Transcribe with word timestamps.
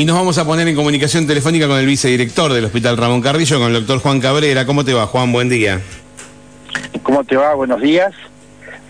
Y 0.00 0.06
nos 0.06 0.16
vamos 0.16 0.38
a 0.38 0.46
poner 0.46 0.66
en 0.66 0.74
comunicación 0.74 1.26
telefónica 1.26 1.68
con 1.68 1.78
el 1.78 1.84
vicedirector 1.84 2.54
del 2.54 2.64
Hospital 2.64 2.96
Ramón 2.96 3.20
Carrillo, 3.20 3.58
con 3.58 3.66
el 3.66 3.74
doctor 3.74 3.98
Juan 3.98 4.18
Cabrera. 4.18 4.64
¿Cómo 4.64 4.82
te 4.82 4.94
va, 4.94 5.06
Juan? 5.06 5.30
Buen 5.30 5.50
día. 5.50 5.78
¿Cómo 7.02 7.22
te 7.22 7.36
va? 7.36 7.52
Buenos 7.52 7.82
días. 7.82 8.14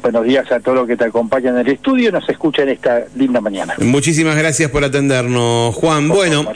Buenos 0.03 0.25
días 0.25 0.53
a 0.53 0.61
todos 0.61 0.79
los 0.79 0.87
que 0.87 0.97
te 0.97 1.07
acompañan 1.07 1.57
en 1.57 1.67
el 1.67 1.73
estudio 1.73 2.11
y 2.11 2.13
nos 2.13 2.29
escuchan 2.29 2.69
esta 2.69 3.07
linda 3.17 3.41
mañana. 3.41 3.75
Muchísimas 3.81 4.37
gracias 4.37 4.71
por 4.71 4.85
atendernos, 4.85 5.75
Juan. 5.75 6.07
Bueno, 6.07 6.47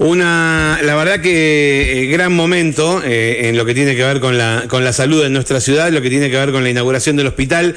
una, 0.00 0.80
la 0.82 0.96
verdad 0.96 1.20
que 1.20 2.02
eh, 2.02 2.06
gran 2.06 2.34
momento 2.34 3.00
eh, 3.04 3.48
en 3.48 3.56
lo 3.56 3.64
que 3.64 3.74
tiene 3.74 3.94
que 3.94 4.02
ver 4.02 4.18
con 4.18 4.36
la, 4.36 4.64
con 4.66 4.82
la 4.82 4.92
salud 4.92 5.24
en 5.24 5.32
nuestra 5.32 5.60
ciudad, 5.60 5.92
lo 5.92 6.02
que 6.02 6.10
tiene 6.10 6.32
que 6.32 6.36
ver 6.36 6.50
con 6.50 6.64
la 6.64 6.70
inauguración 6.70 7.14
del 7.14 7.28
hospital 7.28 7.76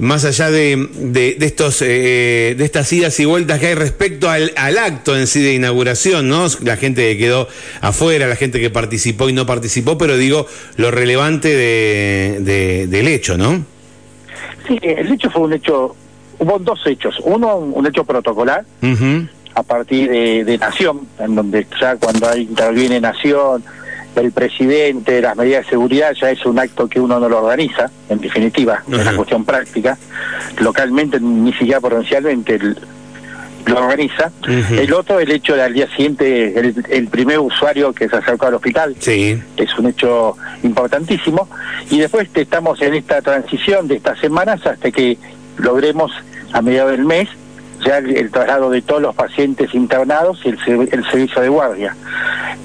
más 0.00 0.24
allá 0.24 0.50
de, 0.50 0.88
de, 0.94 1.36
estos 1.40 1.82
eh, 1.82 2.54
de 2.56 2.64
estas 2.64 2.92
idas 2.92 3.18
y 3.20 3.24
vueltas 3.24 3.60
que 3.60 3.68
hay 3.68 3.74
respecto 3.74 4.30
al, 4.30 4.52
al, 4.56 4.78
acto 4.78 5.16
en 5.16 5.26
sí 5.26 5.42
de 5.42 5.54
inauguración, 5.54 6.28
¿no? 6.28 6.46
La 6.62 6.76
gente 6.76 7.02
que 7.02 7.18
quedó 7.18 7.48
afuera, 7.80 8.26
la 8.26 8.36
gente 8.36 8.60
que 8.60 8.70
participó 8.70 9.28
y 9.28 9.32
no 9.32 9.46
participó, 9.46 9.98
pero 9.98 10.16
digo 10.16 10.46
lo 10.76 10.90
relevante 10.90 11.48
de, 11.48 12.86
del 12.88 13.08
hecho, 13.08 13.36
¿no? 13.36 13.64
Sí, 14.66 14.78
el 14.82 15.12
hecho 15.12 15.30
fue 15.30 15.42
un 15.42 15.52
hecho, 15.52 15.96
hubo 16.38 16.58
dos 16.58 16.80
hechos. 16.86 17.16
Uno, 17.24 17.56
un 17.56 17.86
hecho 17.86 18.04
protocolar. 18.04 18.64
A 19.52 19.62
partir 19.64 20.08
de, 20.08 20.44
de 20.44 20.58
Nación, 20.58 21.08
en 21.18 21.34
donde 21.34 21.66
ya 21.80 21.96
cuando 21.96 22.28
hay, 22.28 22.42
interviene 22.42 23.00
Nación, 23.00 23.64
el 24.16 24.32
presidente, 24.32 25.20
las 25.20 25.36
medidas 25.36 25.64
de 25.64 25.70
seguridad, 25.70 26.12
ya 26.12 26.30
es 26.30 26.44
un 26.44 26.58
acto 26.58 26.88
que 26.88 27.00
uno 27.00 27.18
no 27.20 27.28
lo 27.28 27.38
organiza, 27.38 27.90
en 28.08 28.20
definitiva, 28.20 28.82
es 28.86 28.98
una 28.98 29.16
cuestión 29.16 29.44
práctica. 29.44 29.96
Localmente, 30.58 31.20
ni 31.20 31.52
siquiera 31.52 31.80
provincialmente, 31.80 32.58
lo 33.66 33.78
organiza. 33.78 34.30
El 34.46 34.92
otro, 34.92 35.20
el 35.20 35.30
hecho 35.30 35.54
de 35.54 35.62
al 35.62 35.72
día 35.72 35.88
siguiente, 35.88 36.58
el, 36.58 37.08
primer 37.08 37.38
usuario 37.38 37.92
que 37.92 38.08
se 38.08 38.16
acercó 38.16 38.46
al 38.46 38.54
hospital, 38.54 38.96
sí. 38.98 39.40
es 39.56 39.78
un 39.78 39.86
hecho 39.86 40.36
importantísimo. 40.62 41.48
Y 41.90 41.98
después 41.98 42.28
estamos 42.34 42.80
en 42.82 42.94
esta 42.94 43.22
transición 43.22 43.88
de 43.88 43.96
estas 43.96 44.18
semanas 44.18 44.66
hasta 44.66 44.90
que 44.90 45.18
logremos 45.58 46.12
a 46.52 46.62
mediados 46.62 46.92
del 46.92 47.04
mes 47.04 47.28
ya 47.84 47.98
el, 47.98 48.30
traslado 48.30 48.70
de 48.70 48.82
todos 48.82 49.02
los 49.02 49.14
pacientes 49.14 49.74
internados 49.74 50.40
y 50.44 50.50
el, 50.50 50.88
el, 50.92 51.04
servicio 51.10 51.40
de 51.40 51.48
guardia. 51.48 51.96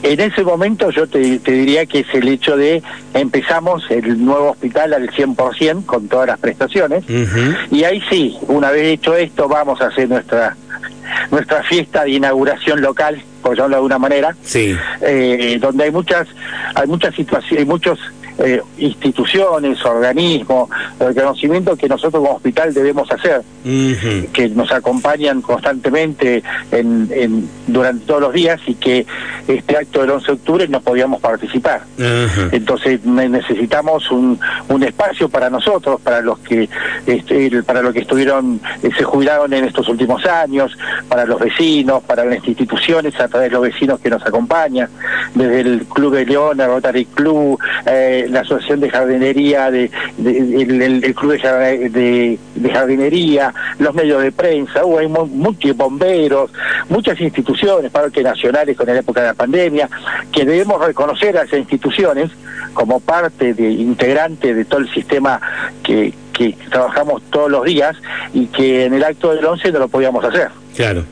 En 0.06 0.20
ese 0.20 0.44
momento 0.44 0.92
yo 0.92 1.08
te, 1.08 1.40
diría 1.40 1.88
que 1.88 2.02
es 2.02 2.14
el 2.14 2.28
hecho 2.28 2.56
de 2.56 2.84
empezamos 3.16 3.84
el 3.90 4.24
nuevo 4.24 4.52
hospital 4.52 4.94
al 4.94 5.10
100% 5.10 5.86
con 5.88 6.08
todas 6.08 6.28
las 6.28 6.40
prestaciones. 6.40 7.04
Y 7.72 7.84
ahí 7.86 8.00
sí, 8.10 8.38
una 8.48 8.70
vez 8.70 8.84
hecho 8.84 9.16
esto 9.16 9.48
vamos 9.48 9.82
a 9.82 9.88
hacer 9.88 10.08
nuestra 10.08 10.56
nuestra 11.32 11.64
fiesta 11.64 12.04
de 12.04 12.12
inauguración 12.12 12.82
local, 12.82 13.22
por 13.42 13.56
llamarlo 13.56 13.76
de 13.76 13.78
alguna 13.78 14.00
manera, 14.00 14.36
sí. 14.44 14.76
eh, 15.02 15.58
donde 15.60 15.86
hay 15.86 15.92
muchas 15.92 16.28
hay 16.76 16.88
muchas 16.88 17.16
situaciones, 17.16 17.60
hay 17.60 17.66
muchos 17.66 18.00
eh, 18.40 18.62
instituciones, 18.78 19.84
organismos, 19.86 20.70
reconocimiento 21.00 21.76
que 21.76 21.88
nosotros 21.88 22.24
como 22.24 22.36
hospital 22.36 22.74
debemos 22.74 23.12
hacer, 23.12 23.42
que 23.64 24.50
nos 24.50 24.72
acompañan 24.72 25.42
constantemente 25.42 26.44
en, 26.72 27.50
durante 27.68 28.06
todos 28.06 28.22
los 28.22 28.34
días 28.34 28.60
y 28.68 28.76
que 28.76 29.06
este 29.48 29.78
acto 29.78 30.02
del 30.02 30.12
11 30.12 30.26
de 30.28 30.34
octubre 30.34 30.68
no 30.68 30.82
podíamos 30.82 31.22
participar. 31.22 31.84
Entonces 32.52 33.04
necesitamos 33.06 34.12
un, 34.12 34.40
un 34.70 34.84
espacio 34.84 35.30
para 35.30 35.50
nosotros, 35.50 36.00
para 36.02 36.22
los 36.22 36.40
que 36.40 36.70
este, 37.06 37.64
para 37.64 37.82
los 37.82 37.94
que 37.94 38.00
estuvieron, 38.00 38.60
eh, 38.82 38.90
se 38.98 39.04
jubilaron 39.04 39.54
en 39.54 39.66
estos 39.66 39.88
últimos 39.90 40.26
años, 40.26 40.78
para 41.08 41.26
los 41.26 41.40
vecinos, 41.40 42.04
para 42.04 42.26
las 42.26 42.46
instituciones, 42.48 43.20
a 43.20 43.28
través 43.28 43.50
de 43.50 43.56
los 43.56 43.64
vecinos 43.64 44.00
que 44.00 44.10
nos 44.10 44.26
acompañan, 44.26 44.90
desde 45.34 45.62
el 45.62 45.86
Club 45.86 46.16
de 46.16 46.26
León, 46.26 46.60
el 46.60 46.68
Rotary 46.68 47.06
Club, 47.06 47.60
eh, 47.86 48.25
la 48.30 48.42
Asociación 48.42 48.80
de 48.80 48.90
Jardinería, 48.90 49.72
de, 49.72 49.90
el, 50.18 51.16
Club 51.16 51.34
de, 51.34 52.40
Jardinería, 52.72 53.54
los 53.80 53.94
medios 53.94 54.22
de 54.22 54.32
prensa, 54.32 54.86
hubo 54.86 55.00
hay 55.00 55.08
muchos 55.08 55.76
bomberos, 55.76 56.52
muchas 56.90 57.20
instituciones, 57.20 57.92
parques 57.92 58.24
nacionales 58.24 58.78
con 58.78 58.88
la 58.88 58.98
época 58.98 59.22
de 59.22 59.28
la 59.28 59.34
pandemia, 59.34 59.90
que 60.32 60.46
debemos 60.46 60.86
reconocer 60.86 61.38
a 61.38 61.44
esas 61.44 61.60
instituciones 61.60 62.32
como 62.74 63.00
parte 63.00 63.54
de 63.54 63.72
integrante 63.72 64.54
de 64.54 64.66
todo 64.66 64.82
el 64.82 64.94
sistema 64.94 65.42
que, 65.84 66.14
trabajamos 66.70 67.22
todos 67.30 67.50
los 67.50 67.64
días 67.64 67.96
y 68.34 68.48
que 68.48 68.84
en 68.84 68.94
el 68.94 69.06
acto 69.06 69.34
del 69.34 69.46
11 69.46 69.72
no 69.72 69.80
lo 69.80 69.88
podíamos 69.88 70.24
hacer. 70.26 70.50
Claro. 70.76 71.06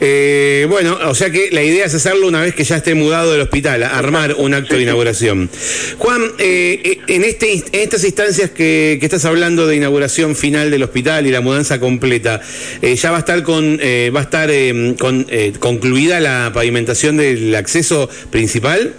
Eh, 0.00 0.66
bueno, 0.68 0.98
o 1.06 1.14
sea 1.14 1.30
que 1.30 1.48
la 1.50 1.62
idea 1.62 1.86
es 1.86 1.94
hacerlo 1.94 2.28
una 2.28 2.42
vez 2.42 2.54
que 2.54 2.64
ya 2.64 2.76
esté 2.76 2.94
mudado 2.94 3.32
del 3.32 3.40
hospital, 3.40 3.82
armar 3.82 4.34
un 4.34 4.52
acto 4.52 4.76
de 4.76 4.82
inauguración. 4.82 5.48
Juan, 5.96 6.22
eh, 6.38 6.80
eh, 6.84 6.98
en, 7.08 7.24
este, 7.24 7.52
en 7.52 7.62
estas 7.72 8.04
instancias 8.04 8.50
que, 8.50 8.98
que, 9.00 9.06
estás 9.06 9.24
hablando 9.24 9.66
de 9.66 9.76
inauguración 9.76 10.36
final 10.36 10.70
del 10.70 10.82
hospital 10.82 11.26
y 11.26 11.30
la 11.30 11.40
mudanza 11.40 11.80
completa, 11.80 12.42
¿ya 12.82 13.10
va 13.10 13.16
a 13.16 13.20
estar, 13.20 13.42
con, 13.42 13.78
va 13.78 14.20
a 14.20 14.22
estar 14.22 14.50
con, 14.98 15.26
concluida 15.58 16.20
la 16.20 16.50
pavimentación 16.52 17.16
del 17.16 17.54
acceso 17.54 18.10
principal? 18.30 18.94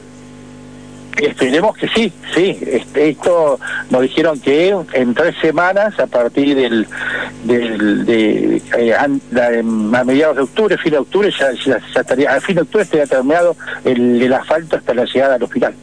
Esperemos 1.21 1.77
que 1.77 1.87
sí, 1.89 2.11
sí. 2.33 2.59
Este, 2.65 3.09
esto 3.09 3.59
nos 3.89 4.01
dijeron 4.01 4.39
que 4.39 4.75
en 4.93 5.13
tres 5.13 5.35
semanas, 5.41 5.99
a 5.99 6.07
partir 6.07 6.55
del, 6.55 6.87
del 7.43 8.05
de, 8.05 8.61
eh, 8.77 8.93
a, 8.93 9.07
mediados 10.03 10.35
de 10.37 10.43
octubre, 10.43 10.77
fin 10.77 10.91
de 10.91 10.97
octubre, 10.99 11.31
ya, 11.37 11.77
estaría, 11.95 12.33
a 12.33 12.41
fin 12.41 12.55
de 12.55 12.61
octubre 12.61 12.83
estaría 12.83 13.05
terminado 13.05 13.55
el, 13.83 14.21
el 14.21 14.33
asfalto 14.33 14.77
hasta 14.77 14.93
la 14.93 15.05
llegada 15.05 15.35
al 15.35 15.43
hospital. 15.43 15.73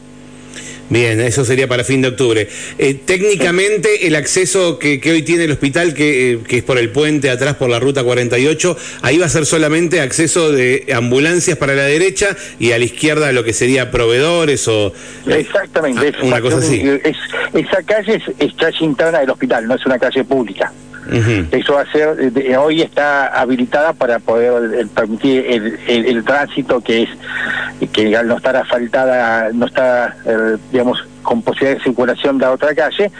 Bien, 0.89 1.19
eso 1.19 1.43
sería 1.43 1.67
para 1.67 1.83
fin 1.83 2.01
de 2.01 2.09
octubre. 2.09 2.47
Eh, 2.77 2.93
técnicamente, 2.93 4.07
el 4.07 4.15
acceso 4.15 4.79
que, 4.79 5.01
hoy 5.05 5.21
tiene 5.21 5.43
el 5.43 5.51
hospital, 5.51 5.93
eh, 5.97 6.39
que, 6.47 6.57
es 6.57 6.63
por 6.63 6.77
el 6.77 6.91
puente 6.91 7.29
atrás 7.29 7.55
por 7.55 7.69
la 7.69 7.79
ruta 7.79 8.03
48, 8.03 8.77
ahí 9.01 9.17
va 9.17 9.25
a 9.25 9.29
ser 9.29 9.45
solamente 9.45 9.99
acceso 9.99 10.51
de 10.51 10.87
ambulancias 10.93 11.57
para 11.57 11.75
la 11.75 11.83
derecha 11.83 12.35
y 12.57 12.71
a 12.71 12.79
la 12.79 12.85
izquierda 12.85 13.31
lo 13.33 13.43
que 13.43 13.51
sería 13.51 13.91
proveedores 13.91 14.67
o. 14.67 14.93
Eh, 15.27 15.39
exactamente, 15.39 16.13
una 16.21 16.39
cosa 16.39 16.57
así. 16.57 16.81
esa 17.53 17.83
calle 17.83 18.21
es 18.39 18.53
calle 18.53 18.85
interna 18.85 19.19
del 19.19 19.29
hospital, 19.29 19.67
no 19.67 19.75
es 19.75 19.85
una 19.85 19.99
calle 19.99 20.23
pública. 20.23 20.71
Eso 21.51 21.73
va 21.73 21.81
a 21.81 21.91
ser, 21.91 22.31
hoy 22.57 22.81
está 22.81 23.27
habilitada 23.27 23.93
para 23.93 24.19
poder 24.19 24.87
permitir 24.87 25.45
el, 25.87 26.23
tránsito 26.23 26.81
que 26.81 27.03
es 27.03 27.09
que 27.91 28.15
al 28.15 28.27
no 28.27 28.37
estar 28.37 28.55
asfaltada, 28.55 29.51
no 29.53 29.67
está, 29.67 30.15
eh, 30.25 30.57
digamos, 30.71 31.05
con 31.23 31.41
posibilidad 31.41 31.77
de 31.77 31.83
circulación 31.83 32.37
de 32.37 32.45
otra 32.47 32.73
calle, 32.73 33.11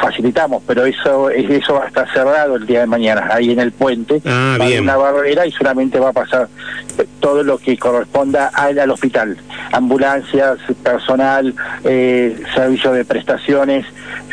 facilitamos, 0.00 0.62
pero 0.66 0.84
eso 0.84 1.30
eso 1.30 1.74
va 1.74 1.84
a 1.84 1.88
estar 1.88 2.12
cerrado 2.12 2.56
el 2.56 2.66
día 2.66 2.80
de 2.80 2.86
mañana, 2.86 3.28
ahí 3.30 3.52
en 3.52 3.60
el 3.60 3.72
puente, 3.72 4.22
ah, 4.24 4.56
va 4.60 4.80
una 4.80 4.96
barrera 4.96 5.46
y 5.46 5.52
solamente 5.52 5.98
va 6.00 6.08
a 6.08 6.12
pasar 6.12 6.48
todo 7.20 7.42
lo 7.42 7.58
que 7.58 7.76
corresponda 7.76 8.48
al, 8.48 8.78
al 8.78 8.90
hospital, 8.90 9.36
ambulancias, 9.72 10.58
personal, 10.82 11.54
eh, 11.84 12.36
servicio 12.54 12.92
de 12.92 13.04
prestaciones, 13.04 13.86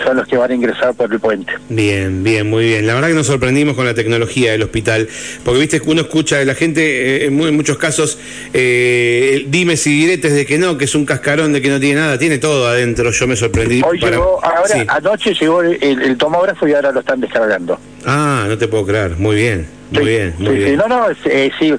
son 0.04 0.18
los 0.18 0.28
que 0.28 0.38
van 0.38 0.52
a 0.52 0.54
ingresar 0.54 0.94
por 0.94 1.12
el 1.12 1.20
puente. 1.20 1.54
Bien, 1.70 2.24
bien, 2.24 2.50
muy 2.50 2.66
bien. 2.66 2.88
La 2.88 2.94
verdad 2.94 3.10
que 3.10 3.14
nos 3.14 3.28
sorprendimos 3.28 3.76
con 3.76 3.86
la 3.86 3.94
tecnología 3.94 4.52
del 4.52 4.64
hospital, 4.64 5.08
porque 5.44 5.60
viste 5.60 5.82
que 5.82 5.90
uno 5.90 6.02
escucha 6.02 6.38
de 6.38 6.46
la 6.46 6.56
gente, 6.56 7.24
eh, 7.24 7.26
en, 7.26 7.56
muchos 7.56 7.78
casos, 7.78 8.18
eh, 8.54 9.46
dime 9.48 9.78
si 9.78 9.92
diretes 9.92 10.34
de 10.34 10.46
que 10.46 10.58
no, 10.58 10.78
que 10.78 10.86
es 10.86 10.96
un 10.96 11.06
cascarón, 11.06 11.54
de 11.54 11.62
que 11.62 11.70
no 11.70 11.80
tiene 11.80 12.00
nada, 12.00 12.18
tiene 12.18 12.38
todo 12.38 12.68
adentro, 12.68 13.12
yo 13.12 13.28
me 13.28 13.36
sorprendí. 13.36 13.82
Hoy 13.86 14.00
llegó, 14.00 14.44
ahora, 14.44 14.86
anoche 14.88 15.34
llegó 15.34 15.62
el, 15.62 16.18
tomógrafo 16.18 16.68
y 16.68 16.74
ahora 16.74 16.92
lo 16.92 17.00
están 17.02 17.22
descargando. 17.22 17.80
Ah, 18.06 18.46
no 18.48 18.58
te 18.58 18.68
puedo 18.68 18.86
creer, 18.86 19.18
muy 19.18 19.36
bien, 19.36 19.68
muy 19.92 20.06
bien, 20.06 20.34
muy 20.40 20.56
bien. 20.56 20.70
Sí, 20.72 20.78
no, 20.78 20.88
no, 20.88 21.08
eh, 21.26 21.52
sí 21.60 21.74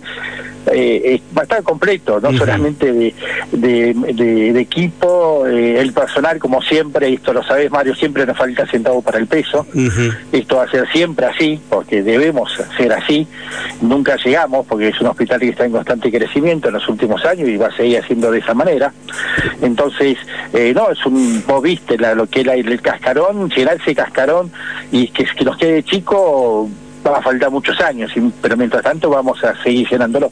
eh, 0.73 1.21
va 1.37 1.43
a 1.43 1.45
estar 1.45 1.63
completo, 1.63 2.21
no 2.21 2.33
solamente 2.33 2.93
de, 2.93 3.15
de, 3.53 4.61
equipo, 4.61 5.47
eh, 5.47 5.81
el 5.81 5.93
personal 5.93 6.39
como 6.39 6.63
siempre, 6.63 7.13
esto 7.13 7.33
lo 7.33 7.43
sabes 7.43 7.71
Mario, 7.71 7.95
siempre 7.95 8.27
nos 8.27 8.37
falta 8.37 8.67
centavo 8.67 9.03
para 9.03 9.19
el 9.19 9.27
peso, 9.27 9.67
esto 10.33 10.57
va 10.57 10.65
a 10.65 10.71
ser 10.71 10.89
siempre 10.91 11.27
así, 11.27 11.61
porque 11.69 12.03
debemos 12.03 12.53
ser 12.77 12.93
así, 12.93 13.27
nunca 13.81 14.17
llegamos, 14.17 14.67
porque 14.67 14.89
es 14.89 15.01
un 15.01 15.09
hospital 15.09 15.41
que 15.41 15.49
está 15.49 15.65
en 15.65 15.73
constante 15.73 16.11
crecimiento 16.11 16.69
en 16.69 16.75
los 16.75 16.89
últimos 16.89 17.25
años 17.25 17.49
y 17.49 17.57
va 17.57 17.69
a 17.69 17.77
seguir 17.77 17.99
haciendo 17.99 18.31
de 18.31 18.39
esa 18.39 18.55
manera, 18.55 18.93
entonces, 19.63 20.19
eh, 20.53 20.73
no, 20.75 20.91
es 20.91 21.05
un, 21.07 21.43
vos 21.47 21.63
viste 21.63 21.97
lo 21.97 22.27
que 22.27 22.41
era 22.41 22.55
el, 22.55 22.81
cascarón, 22.81 23.51
llenar 23.51 23.77
ese 23.81 23.95
cascarón 23.95 24.51
y 24.91 25.09
que, 25.09 25.25
que 25.25 25.45
nos 25.45 25.57
quede 25.57 25.83
chico 25.83 26.69
va 27.09 27.19
a 27.19 27.23
faltar 27.23 27.51
muchos 27.51 27.81
años, 27.81 28.11
pero 28.43 28.57
mientras 28.57 28.83
tanto 28.83 29.09
vamos 29.11 29.43
a 29.45 29.61
seguir 29.63 29.89
llenándolo. 29.89 30.31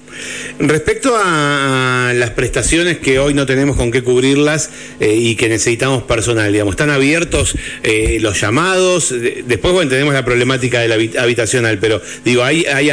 Respecto 0.58 1.14
a 1.16 2.12
las 2.14 2.30
prestaciones 2.30 2.98
que 2.98 3.18
hoy 3.18 3.34
no 3.34 3.46
tenemos 3.46 3.76
con 3.76 3.90
qué 3.90 4.02
cubrirlas 4.02 4.70
eh, 5.00 5.14
y 5.14 5.36
que 5.36 5.48
necesitamos 5.48 6.02
personal, 6.02 6.52
digamos, 6.52 6.72
¿están 6.72 6.90
abiertos 6.90 7.56
eh, 7.82 8.18
los 8.20 8.40
llamados? 8.40 9.14
Después, 9.46 9.72
bueno, 9.72 9.90
tenemos 9.90 10.12
la 10.12 10.24
problemática 10.24 10.80
de 10.80 10.88
la 10.88 11.22
habitacional, 11.22 11.78
pero 11.78 12.00
digo, 12.24 12.44
¿hay, 12.44 12.64
hay, 12.66 12.90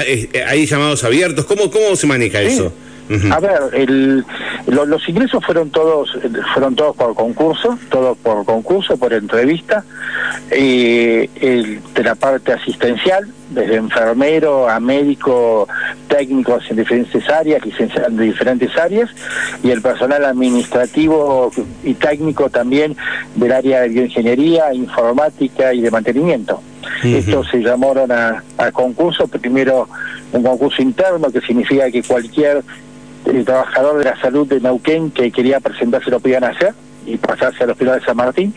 hay 0.48 0.66
llamados 0.66 1.04
abiertos? 1.04 1.45
¿Cómo, 1.45 1.69
cómo 1.69 1.95
se 1.95 2.07
maneja 2.07 2.42
eso? 2.42 2.74
A 3.31 3.40
ver, 3.40 3.60
el, 3.74 4.25
los 4.66 5.07
ingresos 5.10 5.46
fueron 5.46 5.69
todos 5.69 6.18
fueron 6.54 6.75
todos 6.75 6.96
por 6.96 7.13
concurso, 7.13 7.78
todos 7.90 8.18
por 8.18 8.44
concurso, 8.46 8.98
por 8.98 9.13
entrevista, 9.13 9.84
eh, 10.50 11.30
el, 11.40 11.81
de 11.94 12.04
la 12.04 12.16
parte 12.16 12.54
asistencial, 12.54 13.28
desde 13.52 13.75
enfermero 13.75 14.68
a 14.68 14.80
médico, 14.80 15.68
técnicos 16.07 16.63
en 16.72 16.78
diferentes 16.78 17.30
áreas, 17.30 17.63
licenciados 17.63 18.10
en 18.10 18.18
diferentes 18.18 18.75
áreas, 18.75 19.10
y 19.63 19.69
el 19.69 19.84
personal 19.84 20.25
administrativo 20.25 21.51
y 21.84 21.94
técnico 21.94 22.50
también 22.50 22.96
del 23.36 23.51
área 23.51 23.81
de 23.81 23.90
bioingeniería, 23.90 24.74
informática 24.74 25.74
y 25.74 25.81
de 25.81 25.92
mantenimiento. 25.92 26.62
Estos 27.04 27.50
se 27.50 27.60
llamaron 27.60 28.12
a, 28.12 28.44
a 28.58 28.72
concurso, 28.72 29.28
primero 29.28 29.88
un 30.31 30.44
concurso 30.44 30.81
interno 30.81 31.30
que 31.31 31.42
significa 31.42 31.90
que 31.92 32.01
cualquier 32.04 32.63
el 33.25 33.45
trabajador 33.45 33.98
de 34.00 34.06
la 34.06 34.19
salud 34.19 34.48
de 34.48 34.60
Neuquén 34.60 35.12
que 35.12 35.31
quería 35.31 35.60
presentarse 35.60 36.10
lo 36.10 36.19
podían 36.19 36.44
hacer 36.44 36.74
y 37.06 37.18
pasarse 37.18 37.63
al 37.63 37.72
hospital 37.72 38.00
de 38.00 38.06
San 38.06 38.18
Martín. 38.18 38.54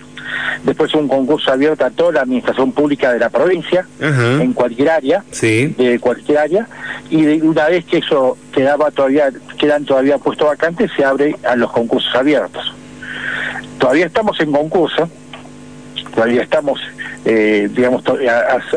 Después 0.65 0.95
un 0.95 1.09
concurso 1.09 1.53
abierto 1.53 1.85
a 1.85 1.91
toda 1.91 2.13
la 2.13 2.21
administración 2.23 2.73
pública 2.73 3.13
de 3.13 3.19
la 3.19 3.31
provincia, 3.31 3.87
en 4.01 4.53
cualquier 4.53 4.91
área, 4.91 5.25
de 5.41 5.99
cualquier 6.01 6.39
área, 6.39 6.69
y 7.11 7.41
una 7.41 7.69
vez 7.69 7.85
que 7.85 7.99
eso 7.99 8.37
quedaba 8.53 8.91
todavía, 8.91 9.31
quedan 9.59 9.85
todavía 9.85 10.19
puestos 10.19 10.49
vacantes, 10.49 10.91
se 10.97 11.05
abre 11.05 11.37
a 11.47 11.57
los 11.57 11.71
concursos 11.71 12.15
abiertos. 12.15 12.75
Todavía 13.79 14.07
estamos 14.07 14.39
en 14.41 14.53
concurso, 14.53 15.09
todavía 16.15 16.43
estamos 16.43 16.81
eh, 17.25 17.69
digamos, 17.75 18.03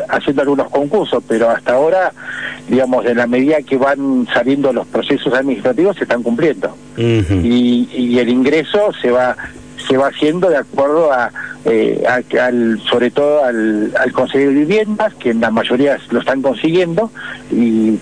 haciendo 0.08 0.42
algunos 0.42 0.68
concursos, 0.70 1.22
pero 1.26 1.50
hasta 1.50 1.74
ahora, 1.74 2.12
digamos, 2.68 3.06
en 3.06 3.16
la 3.16 3.26
medida 3.26 3.62
que 3.62 3.76
van 3.76 4.26
saliendo 4.32 4.72
los 4.72 4.86
procesos 4.86 5.32
administrativos, 5.32 5.96
se 5.96 6.04
están 6.04 6.22
cumpliendo. 6.22 6.76
y, 6.96 8.18
el 8.18 8.28
ingreso 8.28 8.92
se 9.00 9.10
va 9.10 9.36
se 9.88 9.96
va 9.96 10.08
haciendo 10.08 10.48
de 10.48 10.58
acuerdo 10.58 11.12
a, 11.12 11.32
eh, 11.64 12.04
al, 12.40 12.80
sobre 12.88 13.10
todo 13.10 13.44
al, 13.44 13.92
al 13.98 14.12
conseguir 14.12 14.50
viviendas, 14.50 15.14
que 15.14 15.30
en 15.30 15.40
la 15.40 15.50
mayoría 15.50 15.98
lo 16.10 16.20
están 16.20 16.42
consiguiendo, 16.42 17.10
y, 17.50 17.98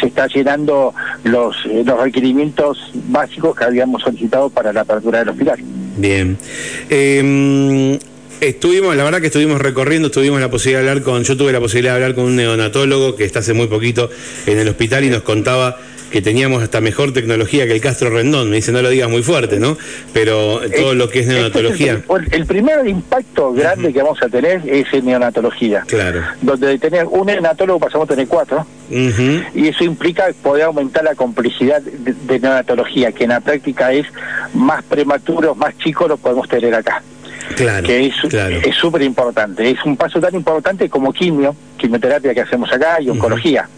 se 0.00 0.08
está 0.08 0.26
llenando 0.26 0.92
los, 1.24 1.64
los 1.64 2.00
requerimientos 2.00 2.90
básicos 3.08 3.56
que 3.56 3.64
habíamos 3.64 4.02
solicitado 4.02 4.50
para 4.50 4.72
la 4.72 4.82
apertura 4.82 5.20
del 5.20 5.30
hospital. 5.30 5.58
Bien. 5.96 6.36
Eh, 6.90 7.98
Estuvimos, 8.40 8.94
la 8.96 9.04
verdad 9.04 9.20
que 9.20 9.28
estuvimos 9.28 9.60
recorriendo, 9.60 10.10
tuvimos 10.10 10.40
la 10.40 10.50
posibilidad 10.50 10.82
de 10.82 10.90
hablar 10.90 11.04
con, 11.04 11.24
yo 11.24 11.36
tuve 11.36 11.52
la 11.52 11.60
posibilidad 11.60 11.92
de 11.92 12.04
hablar 12.04 12.14
con 12.14 12.24
un 12.24 12.36
neonatólogo 12.36 13.16
que 13.16 13.24
está 13.24 13.38
hace 13.38 13.54
muy 13.54 13.66
poquito 13.66 14.10
en 14.46 14.58
el 14.58 14.68
hospital 14.68 15.04
y 15.04 15.10
nos 15.10 15.22
contaba 15.22 15.78
que 16.10 16.22
teníamos 16.22 16.62
hasta 16.62 16.80
mejor 16.80 17.12
tecnología 17.12 17.66
que 17.66 17.72
el 17.72 17.80
Castro 17.80 18.10
Rendón. 18.10 18.50
Me 18.50 18.56
dice, 18.56 18.72
no 18.72 18.82
lo 18.82 18.88
digas 18.90 19.08
muy 19.10 19.22
fuerte, 19.22 19.58
¿no? 19.58 19.76
Pero 20.12 20.60
todo 20.76 20.94
lo 20.94 21.08
que 21.08 21.20
es 21.20 21.26
neonatología. 21.26 22.02
el, 22.30 22.46
primer 22.46 22.86
impacto 22.86 23.52
grande 23.52 23.92
que 23.92 24.02
vamos 24.02 24.22
a 24.22 24.28
tener 24.28 24.62
es 24.66 24.86
en 24.92 25.06
neonatología. 25.06 25.84
Claro. 25.86 26.22
Donde 26.42 26.68
de 26.68 26.78
tener 26.78 27.06
un 27.06 27.26
neonatólogo 27.26 27.80
pasamos 27.80 28.06
a 28.06 28.10
tener 28.10 28.28
cuatro. 28.28 28.66
Y 28.88 29.68
eso 29.68 29.84
implica 29.84 30.26
poder 30.42 30.64
aumentar 30.64 31.02
la 31.02 31.14
complejidad 31.14 31.82
de, 31.82 32.38
neonatología, 32.38 33.12
que 33.12 33.24
en 33.24 33.30
la 33.30 33.40
práctica 33.40 33.92
es 33.92 34.06
más 34.54 34.84
prematuro, 34.84 35.54
más 35.54 35.76
chico 35.78 36.06
lo 36.06 36.16
podemos 36.16 36.48
tener 36.48 36.74
acá. 36.74 37.02
Claro, 37.54 37.86
que 37.86 38.06
es 38.06 38.74
súper 38.76 39.02
importante. 39.02 39.70
Es 39.70 39.84
un 39.84 39.96
paso 39.96 40.20
tan 40.20 40.34
importante 40.34 40.88
como 40.88 41.12
quimio, 41.12 41.54
quimioterapia 41.76 42.34
que 42.34 42.40
hacemos 42.40 42.72
acá 42.72 43.00
y 43.00 43.08
oncología. 43.08 43.68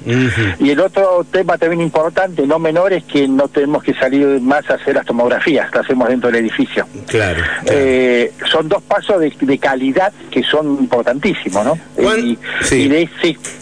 Y 0.59 0.71
el 0.71 0.81
otro 0.81 1.27
tema 1.31 1.59
también 1.59 1.81
importante, 1.81 2.47
no 2.47 2.59
menor, 2.59 2.93
es 2.93 3.05
que 3.05 3.29
no 3.29 3.49
tenemos 3.49 3.83
que 3.83 3.95
salir 3.95 4.41
más 4.41 4.69
a 4.71 4.75
hacer 4.75 4.95
las 4.95 5.07
tomografías, 5.07 5.71
las 5.73 5.85
hacemos 5.85 6.09
dentro 6.09 6.31
del 6.31 6.45
edificio. 6.45 6.87
Claro. 7.07 7.43
Eh, 7.67 8.33
son 8.51 8.69
dos 8.69 8.83
pasos 8.83 9.21
de, 9.21 9.59
calidad 9.59 10.13
que 10.31 10.43
son 10.43 10.79
importantísimos, 10.81 11.65
¿no? 11.65 11.79
y, 12.17 12.39
sí. 12.63 12.89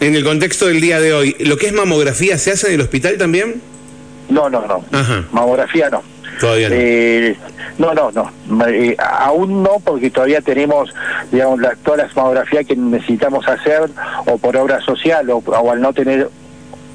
En 0.00 0.14
el 0.14 0.24
contexto 0.24 0.66
del 0.66 0.80
día 0.80 1.00
de 1.00 1.12
hoy, 1.12 1.36
¿lo 1.40 1.56
que 1.56 1.66
es 1.66 1.72
mamografía 1.72 2.36
se 2.38 2.52
hace 2.52 2.68
en 2.68 2.74
el 2.74 2.80
hospital 2.82 3.16
también? 3.16 3.60
No, 4.28 4.50
no, 4.50 4.66
no. 4.66 4.84
Mamografía 5.32 5.88
no. 5.90 6.02
Todavía 6.40 6.68
no. 6.68 6.74
Eh, 6.76 7.36
no, 7.78 7.94
no, 7.94 8.10
no. 8.12 8.66
Eh, 8.66 8.96
aún 8.98 9.62
no, 9.62 9.80
porque 9.84 10.10
todavía 10.10 10.40
tenemos, 10.40 10.92
digamos, 11.30 11.60
la, 11.60 11.74
toda 11.76 11.98
la 11.98 12.08
mamografía 12.14 12.64
que 12.64 12.76
necesitamos 12.76 13.46
hacer, 13.48 13.90
o 14.26 14.38
por 14.38 14.56
obra 14.56 14.80
social, 14.80 15.28
o, 15.30 15.38
o 15.38 15.70
al 15.70 15.80
no 15.80 15.92
tener 15.92 16.28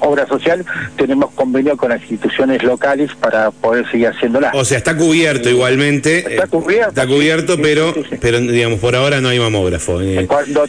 obra 0.02 0.26
social, 0.26 0.64
tenemos 0.96 1.30
convenio 1.32 1.76
con 1.76 1.90
las 1.90 2.00
instituciones 2.02 2.62
locales 2.62 3.10
para 3.20 3.50
poder 3.50 3.90
seguir 3.90 4.08
haciéndola. 4.08 4.50
O 4.54 4.64
sea, 4.64 4.78
está 4.78 4.96
cubierto 4.96 5.48
igualmente. 5.48 6.18
Está 6.18 6.46
cubierto. 6.46 6.88
Está 6.88 7.06
cubierto, 7.06 7.56
pero, 7.60 7.94
pero 8.20 8.40
digamos, 8.40 8.80
por 8.80 8.94
ahora 8.96 9.20
no 9.20 9.28
hay 9.28 9.38
mamógrafo. 9.38 10.00
Eh. 10.00 10.26
Cuando, 10.26 10.64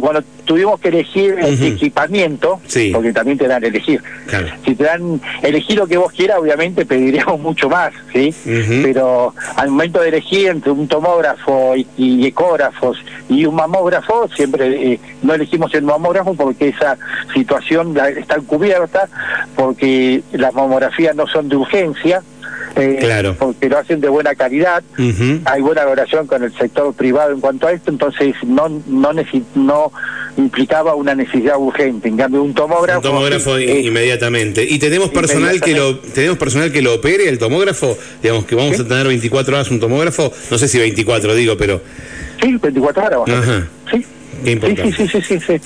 cuando 0.00 0.22
tuvimos 0.44 0.80
que 0.80 0.88
elegir 0.88 1.36
el 1.40 1.62
equipamiento, 1.62 2.60
porque 2.92 3.12
también 3.12 3.38
te 3.38 3.48
dan 3.48 3.64
elegir. 3.64 4.02
Si 4.64 4.74
te 4.74 4.84
dan 4.84 5.20
elegir 5.42 5.78
lo 5.78 5.86
que 5.86 5.96
vos 5.96 6.12
quieras, 6.12 6.38
obviamente 6.38 6.86
pediríamos 6.86 7.40
mucho 7.50 7.68
más, 7.68 7.92
¿sí? 8.12 8.34
Pero 8.82 9.34
al 9.56 9.70
momento 9.70 10.00
de 10.00 10.08
elegir 10.08 10.48
entre 10.48 10.72
un 10.72 10.88
tomógrafo 10.88 11.74
y, 11.96 12.26
ecógrafos 12.26 12.98
y 13.28 13.44
un 13.44 13.54
mamógrafo, 13.54 14.28
siempre 14.34 14.92
eh, 14.92 15.00
no 15.22 15.34
elegimos 15.34 15.74
el 15.74 15.82
mamógrafo 15.82 16.34
porque 16.34 16.68
esa 16.68 16.96
situación 17.34 17.96
está 18.16 18.36
cubierta 18.40 18.59
porque 19.56 20.22
las 20.32 20.54
mamografías 20.54 21.14
no 21.16 21.26
son 21.26 21.48
de 21.48 21.56
urgencia, 21.56 22.22
eh, 22.76 22.98
claro. 23.00 23.34
porque 23.38 23.68
lo 23.68 23.78
hacen 23.78 24.00
de 24.00 24.08
buena 24.08 24.34
calidad, 24.34 24.82
hay 25.44 25.60
buena 25.60 25.84
relación 25.84 26.26
con 26.26 26.42
el 26.42 26.52
sector 26.56 26.94
privado 26.94 27.32
en 27.32 27.40
cuanto 27.40 27.66
a 27.66 27.72
esto, 27.72 27.90
entonces 27.90 28.34
no 28.44 28.68
no 28.86 29.12
no 29.54 29.92
implicaba 30.36 30.94
una 30.94 31.14
necesidad 31.14 31.58
urgente, 31.58 32.08
en 32.08 32.16
cambio 32.16 32.42
un 32.42 32.54
tomógrafo... 32.54 33.00
Un 33.00 33.02
tomógrafo 33.02 33.58
inmediatamente. 33.58 34.64
¿Y 34.68 34.78
tenemos 34.78 35.10
personal 35.10 35.60
que 35.60 35.74
lo 35.74 35.98
tenemos 35.98 36.38
personal 36.38 36.72
que 36.72 36.82
lo 36.82 36.94
opere 36.94 37.28
el 37.28 37.38
tomógrafo? 37.38 37.96
Digamos 38.22 38.44
que 38.46 38.54
vamos 38.54 38.78
a 38.78 38.86
tener 38.86 39.06
24 39.06 39.54
horas 39.54 39.70
un 39.70 39.80
tomógrafo, 39.80 40.32
no 40.50 40.58
sé 40.58 40.68
si 40.68 40.78
24 40.78 41.34
digo, 41.34 41.56
pero... 41.56 41.80
Sí, 42.40 42.56
24 42.56 43.22
horas. 43.22 43.64
Sí. 43.90 44.04
Sí, 44.44 44.58
sí, 44.96 45.08
sí, 45.08 45.20
sí, 45.20 45.40
sí. 45.40 45.60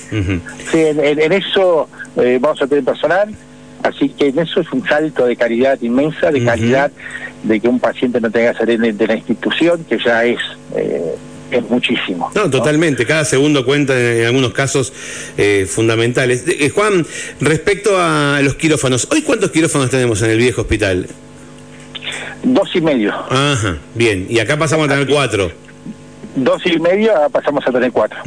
sí 0.71 0.77
en, 0.77 1.31
eso 1.31 1.87
eh, 2.17 2.37
vamos 2.39 2.61
a 2.61 2.67
tener 2.67 2.83
personal, 2.83 3.33
así 3.83 4.09
que 4.09 4.27
en 4.27 4.39
eso 4.39 4.61
es 4.61 4.71
un 4.71 4.85
salto 4.87 5.25
de 5.25 5.35
calidad 5.35 5.79
inmensa, 5.81 6.31
de 6.31 6.43
calidad 6.43 6.91
de 7.43 7.59
que 7.59 7.67
un 7.67 7.79
paciente 7.79 8.19
no 8.19 8.31
tenga 8.31 8.53
que 8.53 8.59
salir 8.59 8.79
de, 8.79 9.07
la 9.07 9.15
institución, 9.15 9.83
que 9.87 9.97
ya 10.03 10.25
es... 10.25 10.39
Eh, 10.75 11.15
es 11.51 11.69
muchísimo. 11.69 12.31
No, 12.33 12.49
totalmente. 12.49 13.05
Cada 13.05 13.23
segundo 13.23 13.63
cuenta 13.63 13.93
en, 13.97 14.25
algunos 14.25 14.51
casos 14.51 14.91
eh, 15.37 15.67
fundamentales. 15.69 16.43
Juan, 16.73 17.05
respecto 17.39 17.91
a 17.99 18.41
los 18.41 18.55
quirófanos, 18.55 19.07
¿hoy 19.11 19.21
cuántos 19.21 19.51
quirófanos 19.51 19.91
tenemos 19.91 20.23
en 20.23 20.31
el 20.31 20.39
viejo 20.39 20.61
hospital? 20.61 21.07
Dos 22.43 22.75
y 22.75 22.81
medio. 22.81 23.13
Ajá, 23.29 23.77
bien. 23.93 24.25
Y 24.27 24.39
acá 24.39 24.57
pasamos 24.57 24.87
a 24.87 24.89
tener 24.89 25.07
cuatro 25.07 25.51
dos 26.35 26.61
y 26.65 26.77
medio 26.79 27.13
pasamos 27.31 27.65
a 27.67 27.71
tener 27.71 27.91
cuatro. 27.91 28.19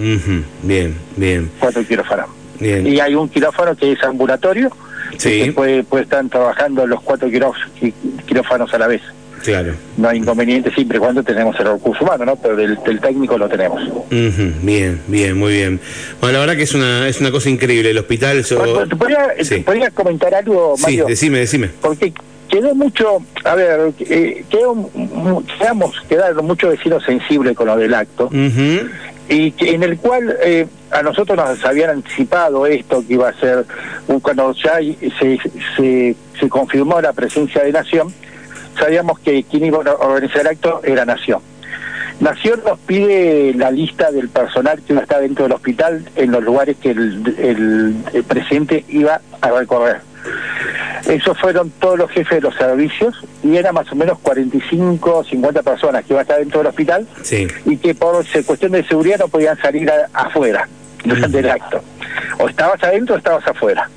Bien, 0.62 0.96
bien. 1.16 1.50
Cuatro 1.60 1.84
quirófanos. 1.86 2.26
Bien. 2.60 2.86
Y 2.86 3.00
hay 3.00 3.14
un 3.14 3.28
quirófano 3.28 3.76
que 3.76 3.92
es 3.92 4.02
ambulatorio, 4.02 4.70
sí. 5.16 5.44
que 5.44 5.52
puede, 5.52 5.84
puede 5.84 6.04
estar 6.04 6.26
trabajando 6.28 6.86
los 6.86 7.00
cuatro 7.02 7.28
quirófanos 7.28 8.72
a 8.74 8.78
la 8.78 8.86
vez. 8.86 9.02
Claro. 9.42 9.74
No 9.96 10.08
hay 10.08 10.18
inconveniente 10.18 10.70
siempre 10.72 10.98
y 10.98 11.00
cuando 11.00 11.22
tenemos 11.22 11.58
el 11.60 11.66
recurso 11.66 12.04
humano, 12.04 12.24
¿no? 12.24 12.36
Pero 12.36 12.56
del, 12.56 12.78
técnico 13.00 13.38
lo 13.38 13.48
tenemos. 13.48 13.80
Bien, 14.10 15.00
bien, 15.06 15.38
muy 15.38 15.52
bien. 15.52 15.80
Bueno, 16.20 16.34
la 16.34 16.40
verdad 16.40 16.56
que 16.56 16.64
es 16.64 16.74
una 16.74 17.08
es 17.08 17.20
una 17.20 17.30
cosa 17.30 17.48
increíble. 17.48 17.90
El 17.90 17.98
hospital... 17.98 18.44
¿Podrías 19.64 19.92
comentar 19.92 20.34
algo, 20.34 20.74
Mario? 20.78 21.04
Sí, 21.04 21.10
decime, 21.10 21.38
decime. 21.38 21.70
Porque 21.80 22.12
quedó 22.48 22.74
mucho, 22.74 23.22
a 23.44 23.54
ver, 23.54 23.92
eh, 24.00 24.44
quedó, 24.50 24.90
quedamos, 25.58 25.94
quedaron 26.08 26.46
muchos 26.46 26.70
vecinos 26.70 27.04
sensibles 27.04 27.54
con 27.54 27.66
lo 27.66 27.76
del 27.76 27.94
acto, 27.94 28.30
y 29.28 29.52
que, 29.52 29.74
en 29.74 29.82
el 29.82 29.98
cual 29.98 30.36
eh, 30.42 30.66
a 30.90 31.02
nosotros 31.02 31.36
nos 31.36 31.64
habían 31.64 31.90
anticipado 31.90 32.66
esto, 32.66 33.04
que 33.06 33.14
iba 33.14 33.28
a 33.28 33.34
ser, 33.34 33.66
cuando 34.22 34.54
ya 34.54 34.78
se, 35.18 35.38
se, 35.76 36.48
confirmó 36.48 37.00
la 37.00 37.12
presencia 37.12 37.62
de 37.62 37.72
Nación, 37.72 38.12
sabíamos 38.78 39.18
que 39.18 39.42
quien 39.44 39.66
iba 39.66 39.78
a 39.78 39.94
organizar 39.94 40.40
el 40.42 40.46
acto 40.48 40.80
era 40.84 41.04
Nación. 41.04 41.40
Nación 42.20 42.62
nos 42.64 42.78
pide 42.80 43.54
la 43.54 43.70
lista 43.70 44.10
del 44.10 44.28
personal 44.28 44.80
que 44.82 44.94
está 44.94 45.20
dentro 45.20 45.44
del 45.44 45.52
hospital 45.52 46.04
en 46.16 46.32
los 46.32 46.42
lugares 46.42 46.76
que 46.78 46.90
el 46.90 48.24
presidente 48.26 48.84
iba 48.88 49.20
a 49.40 49.50
recorrer. 49.50 50.00
Esos 51.06 51.38
fueron 51.38 51.70
todos 51.70 51.98
los 51.98 52.10
jefes 52.10 52.36
de 52.36 52.40
los 52.40 52.54
servicios 52.54 53.14
y 53.42 53.56
eran 53.56 53.74
más 53.74 53.90
o 53.92 53.94
menos 53.94 54.18
45 54.20 55.18
o 55.18 55.24
50 55.24 55.62
personas 55.62 56.04
que 56.04 56.12
iban 56.12 56.20
a 56.20 56.22
estar 56.22 56.38
dentro 56.38 56.60
del 56.60 56.68
hospital 56.68 57.06
y 57.64 57.76
que 57.76 57.94
por 57.94 58.24
cuestión 58.44 58.72
de 58.72 58.84
seguridad 58.84 59.18
no 59.18 59.28
podían 59.28 59.56
salir 59.58 59.90
afuera 60.12 60.68
durante 61.04 61.38
el 61.38 61.50
acto. 61.50 61.82
O 62.38 62.48
estabas 62.48 62.82
adentro 62.82 63.14
o 63.14 63.18
estabas 63.18 63.46
afuera. 63.46 63.88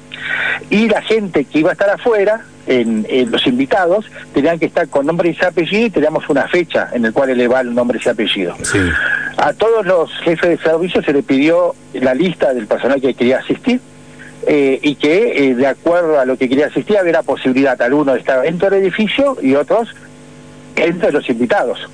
Y 0.69 0.87
la 0.87 1.01
gente 1.01 1.45
que 1.45 1.59
iba 1.59 1.71
a 1.71 1.73
estar 1.73 1.89
afuera 1.89 2.41
en, 2.67 3.05
los 3.31 3.45
invitados 3.47 4.05
tenían 4.33 4.59
que 4.59 4.67
estar 4.67 4.87
con 4.87 5.05
nombre 5.05 5.35
y 5.37 5.45
apellido 5.45 5.87
y 5.87 5.89
teníamos 5.89 6.29
una 6.29 6.47
fecha 6.47 6.89
en 6.93 7.05
el 7.05 7.13
cual 7.13 7.29
elevar 7.29 7.65
el 7.65 7.73
nombre 7.73 7.99
y 8.03 8.07
apellido. 8.07 8.55
A 9.37 9.53
todos 9.53 9.85
los 9.85 10.11
jefes 10.19 10.49
de 10.49 10.57
servicio 10.57 11.01
se 11.01 11.13
le 11.13 11.23
pidió 11.23 11.75
la 11.93 12.13
lista 12.13 12.53
del 12.53 12.67
personal 12.67 13.01
que 13.01 13.13
quería 13.13 13.39
asistir 13.39 13.81
eh, 14.47 14.79
y 14.81 14.95
que 14.95 15.49
eh, 15.49 15.55
de 15.55 15.67
acuerdo 15.67 16.19
a 16.19 16.25
lo 16.25 16.37
que 16.37 16.49
quería 16.49 16.67
asistir 16.67 16.97
había 16.97 17.13
la 17.13 17.23
posibilidad 17.23 17.79
alguno 17.81 18.13
de 18.13 18.19
estar 18.19 18.41
dentro 18.41 18.69
del 18.69 18.81
edificio 18.81 19.37
y 19.41 19.55
otros 19.55 19.89
entre 20.75 21.11
los 21.11 21.29
invitados. 21.29 21.89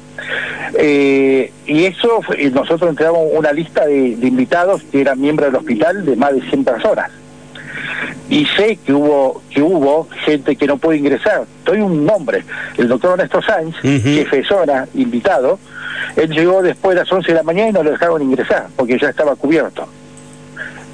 Eh, 0.76 1.52
y 1.66 1.86
eso, 1.86 2.22
nosotros 2.54 2.90
entregamos 2.90 3.28
una 3.34 3.52
lista 3.52 3.86
de, 3.86 4.16
de 4.16 4.28
invitados 4.28 4.84
que 4.92 5.02
eran 5.02 5.20
miembros 5.20 5.52
del 5.52 5.60
hospital 5.60 6.06
de 6.06 6.16
más 6.16 6.34
de 6.34 6.42
100 6.42 6.64
personas 6.64 7.12
y 8.30 8.46
sé 8.46 8.78
que 8.86 8.94
hubo 8.94 9.42
que 9.50 9.62
hubo 9.62 10.08
gente 10.26 10.56
que 10.56 10.68
no 10.68 10.78
puede 10.78 10.98
ingresar. 10.98 11.46
Doy 11.66 11.82
un 11.82 12.06
nombre, 12.06 12.44
el 12.78 12.88
doctor 12.88 13.12
Ernesto 13.12 13.42
Sáenz, 13.42 13.76
jefe 13.78 14.38
de 14.38 14.44
zona, 14.46 14.88
invitado, 14.96 15.60
él 16.16 16.30
llegó 16.32 16.62
después 16.62 16.96
de 16.96 17.02
las 17.04 17.12
11 17.12 17.28
de 17.28 17.34
la 17.34 17.44
mañana 17.44 17.70
y 17.70 17.74
no 17.74 17.84
lo 17.84 17.92
dejaron 17.92 18.22
ingresar 18.22 18.68
porque 18.76 18.98
ya 19.00 19.10
estaba 19.10 19.36
cubierto. 19.36 19.88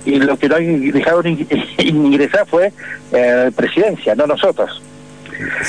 Y 0.05 0.19
lo 0.19 0.37
que 0.37 0.49
no 0.49 0.55
dejaron 0.57 1.27
ingresar 1.77 2.45
fue 2.47 2.71
eh, 3.11 3.51
presidencia, 3.55 4.15
no 4.15 4.27
nosotros. 4.27 4.81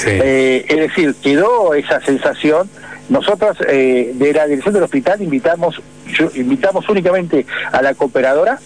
Eh, 0.07 0.65
es 0.69 0.77
decir, 0.77 1.15
quedó 1.23 1.75
esa 1.75 2.01
sensación. 2.01 2.69
Nosotros 3.09 3.59
eh, 3.69 4.13
de 4.15 4.33
la 4.33 4.47
dirección 4.47 4.75
del 4.75 4.85
hospital 4.85 5.21
invitamos 5.21 5.81
invitamos 6.35 6.89
únicamente 6.89 7.45
a 7.73 7.83
la 7.83 7.95
cooperadora 7.95 8.59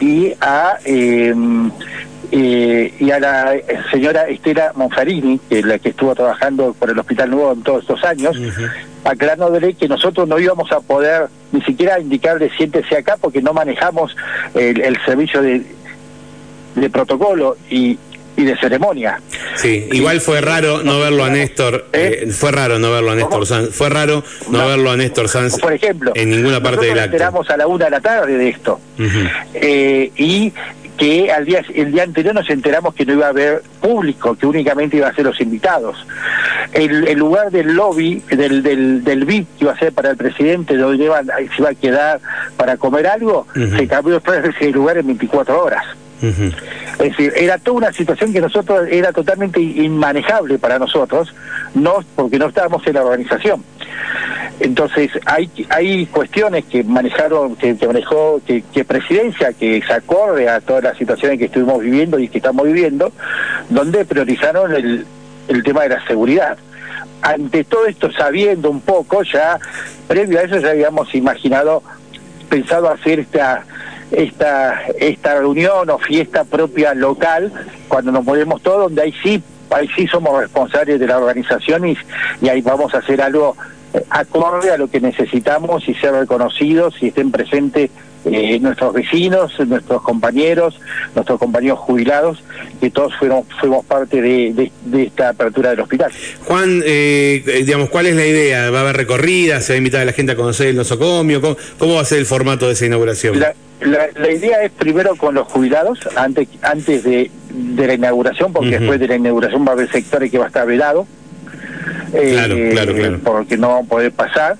y 0.00 0.32
a 0.40 0.78
em, 0.84 1.70
eh, 2.30 2.94
y 2.98 3.10
a 3.10 3.20
la 3.20 3.56
señora 3.90 4.28
Estela 4.28 4.72
Monfarini, 4.74 5.40
que 5.48 5.60
es 5.60 5.64
la 5.64 5.78
que 5.78 5.90
estuvo 5.90 6.14
trabajando 6.14 6.74
por 6.74 6.90
el 6.90 6.98
Hospital 6.98 7.30
Nuevo 7.30 7.52
en 7.52 7.62
todos 7.62 7.82
estos 7.82 8.04
años, 8.04 8.36
aclarándole 9.08 9.74
que 9.74 9.88
nosotros 9.88 10.28
no 10.28 10.38
íbamos 10.38 10.70
a 10.70 10.80
poder 10.80 11.28
ni 11.52 11.62
siquiera 11.62 11.98
indicarle 11.98 12.50
siéntese 12.56 12.96
acá 12.96 13.16
porque 13.18 13.40
no 13.40 13.54
manejamos 13.54 14.14
el, 14.54 14.98
servicio 15.06 15.40
de, 15.40 15.62
de 16.74 16.90
protocolo 16.90 17.56
y, 17.70 17.98
y 18.36 18.44
de 18.44 18.56
ceremonia. 18.58 19.20
Sí, 19.56 19.88
igual 19.92 20.20
fue 20.20 20.42
raro 20.42 20.82
no 20.82 21.00
verlo 21.00 21.24
a 21.24 21.30
Néstor, 21.30 21.86
¿Eh? 21.92 22.24
Eh, 22.24 22.32
fue 22.32 22.52
raro 22.52 22.78
no 22.78 22.92
verlo 22.92 23.12
a 23.12 23.14
Néstor 23.14 23.46
Sanz, 23.46 23.70
fue 23.70 23.88
raro 23.88 24.22
no, 24.50 24.66
verlo 24.66 24.90
a 24.90 24.96
Néstor 24.96 25.28
Sanz 25.28 25.58
por 25.58 25.72
ejemplo, 25.72 26.12
en 26.14 26.30
ninguna 26.30 26.62
parte 26.62 26.84
del 26.84 26.98
acto. 26.98 27.12
enteramos 27.12 27.48
a 27.48 27.56
la 27.56 27.66
una 27.66 27.86
de 27.86 27.90
la 27.90 28.00
tarde 28.00 28.36
de 28.36 28.48
esto 28.50 28.78
eh, 29.54 30.12
y 30.16 30.52
que 30.98 31.30
al 31.32 31.44
día 31.44 31.64
el 31.74 31.92
día 31.92 32.02
anterior 32.02 32.34
nos 32.34 32.50
enteramos 32.50 32.92
que 32.94 33.06
no 33.06 33.14
iba 33.14 33.26
a 33.26 33.30
haber 33.30 33.62
público, 33.80 34.34
que 34.34 34.46
únicamente 34.46 34.96
iba 34.96 35.08
a 35.08 35.14
ser 35.14 35.24
los 35.24 35.40
invitados. 35.40 36.06
El, 36.72 37.16
lugar 37.16 37.50
del 37.50 37.74
lobby, 37.74 38.22
del, 38.28 38.62
del, 38.62 39.04
del 39.04 39.24
VIP 39.24 39.46
que 39.56 39.64
iba 39.64 39.72
a 39.72 39.78
ser 39.78 39.92
para 39.92 40.10
el 40.10 40.16
presidente, 40.16 40.76
donde 40.76 41.04
iba, 41.04 41.22
se 41.22 41.48
iba 41.56 41.70
a 41.70 41.74
quedar 41.74 42.20
para 42.56 42.76
comer 42.76 43.06
algo, 43.06 43.46
se 43.54 43.86
cambió 43.86 44.20
ese 44.20 44.70
lugar 44.70 44.98
en 44.98 45.06
24 45.06 45.64
horas. 45.64 45.84
Es 46.20 46.98
decir, 46.98 47.32
era 47.36 47.58
toda 47.58 47.76
una 47.76 47.92
situación 47.92 48.32
que 48.32 48.40
nosotros 48.40 48.88
era 48.90 49.12
totalmente 49.12 49.60
inmanejable 49.60 50.58
para 50.58 50.78
nosotros, 50.78 51.32
no 51.74 52.04
porque 52.16 52.38
no 52.38 52.46
estábamos 52.46 52.86
en 52.86 52.94
la 52.94 53.04
organización. 53.04 53.64
Entonces 54.60 55.12
hay 55.24 55.48
hay 55.70 56.06
cuestiones 56.06 56.64
que 56.64 56.82
manejaron, 56.82 57.54
que, 57.54 57.74
manejó, 57.86 58.40
que, 58.44 58.84
presidencia, 58.84 59.52
que 59.52 59.80
se 59.86 59.92
acorde 59.92 60.48
a 60.48 60.60
todas 60.60 60.82
las 60.82 60.98
situaciones 60.98 61.38
que 61.38 61.44
estuvimos 61.44 61.80
viviendo 61.80 62.18
y 62.18 62.28
que 62.28 62.38
estamos 62.38 62.66
viviendo, 62.66 63.12
donde 63.68 64.04
priorizaron 64.04 64.74
el, 64.74 65.06
el 65.46 65.62
tema 65.62 65.82
de 65.82 65.90
la 65.90 66.06
seguridad. 66.06 66.58
Ante 67.22 67.64
todo 67.64 67.86
esto, 67.86 68.10
sabiendo 68.12 68.70
un 68.70 68.80
poco, 68.80 69.22
ya 69.22 69.58
previo 70.08 70.40
a 70.40 70.42
eso 70.42 70.58
ya 70.58 70.70
habíamos 70.70 71.14
imaginado, 71.14 71.82
pensado 72.48 72.90
hacer 72.90 73.20
esta 73.20 73.64
esta 74.10 74.82
esta 74.98 75.38
reunión 75.38 75.90
o 75.90 75.98
fiesta 75.98 76.44
propia 76.44 76.94
local 76.94 77.52
cuando 77.88 78.12
nos 78.12 78.24
movemos 78.24 78.62
todos 78.62 78.84
donde 78.84 79.02
ahí 79.02 79.14
sí 79.22 79.42
ahí 79.70 79.88
sí 79.94 80.06
somos 80.06 80.40
responsables 80.40 80.98
de 80.98 81.06
la 81.06 81.18
organización 81.18 81.88
y, 81.88 81.96
y 82.40 82.48
ahí 82.48 82.60
vamos 82.62 82.94
a 82.94 82.98
hacer 82.98 83.20
algo 83.20 83.56
acorde 84.10 84.70
a 84.70 84.78
lo 84.78 84.88
que 84.88 85.00
necesitamos 85.00 85.88
y 85.88 85.94
ser 85.94 86.12
reconocidos 86.12 86.94
y 87.02 87.08
estén 87.08 87.30
presentes 87.30 87.90
eh, 88.30 88.58
nuestros 88.60 88.92
vecinos, 88.92 89.58
nuestros 89.66 90.02
compañeros, 90.02 90.80
nuestros 91.14 91.38
compañeros 91.38 91.78
jubilados, 91.78 92.42
que 92.80 92.90
todos 92.90 93.14
fueron, 93.16 93.44
fuimos 93.60 93.84
parte 93.84 94.20
de, 94.20 94.70
esta 94.96 95.30
apertura 95.30 95.70
del 95.70 95.80
hospital. 95.80 96.10
Juan, 96.44 96.82
eh, 96.84 97.62
digamos, 97.64 97.88
¿cuál 97.90 98.06
es 98.06 98.16
la 98.16 98.26
idea? 98.26 98.70
¿Va 98.70 98.78
a 98.78 98.82
haber 98.82 98.96
recorrida? 98.96 99.60
¿Se 99.60 99.72
va 99.72 99.74
a 99.74 99.78
invitar 99.78 100.00
a 100.02 100.04
la 100.04 100.12
gente 100.12 100.32
a 100.32 100.36
conocer 100.36 100.68
el 100.68 100.76
nosocomio? 100.76 101.40
¿Cómo, 101.40 101.94
va 101.94 102.00
a 102.00 102.04
ser 102.04 102.18
el 102.18 102.26
formato 102.26 102.66
de 102.66 102.72
esa 102.72 102.86
inauguración? 102.86 103.38
La, 103.80 104.32
idea 104.32 104.62
es 104.64 104.72
primero 104.72 105.14
con 105.16 105.34
los 105.34 105.46
jubilados, 105.46 106.00
antes, 106.16 106.48
antes 106.62 107.04
de, 107.04 107.30
la 107.76 107.94
inauguración, 107.94 108.52
porque 108.52 108.78
después 108.78 108.98
de 108.98 109.08
la 109.08 109.16
inauguración 109.16 109.64
va 109.64 109.70
a 109.70 109.72
haber 109.72 109.90
sectores 109.90 110.30
que 110.30 110.38
va 110.38 110.46
a 110.46 110.48
estar 110.48 110.66
vedado, 110.66 111.06
eh, 112.12 112.30
claro, 112.32 112.56
claro, 112.70 113.20
porque 113.22 113.56
no 113.56 113.68
va 113.68 113.78
a 113.78 113.82
poder 113.82 114.12
pasar. 114.12 114.56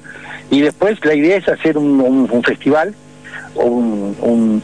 Y 0.50 0.60
después 0.60 1.04
la 1.04 1.14
idea 1.14 1.36
es 1.36 1.48
hacer 1.48 1.76
un, 1.76 2.42
festival, 2.44 2.94
un, 3.64 4.62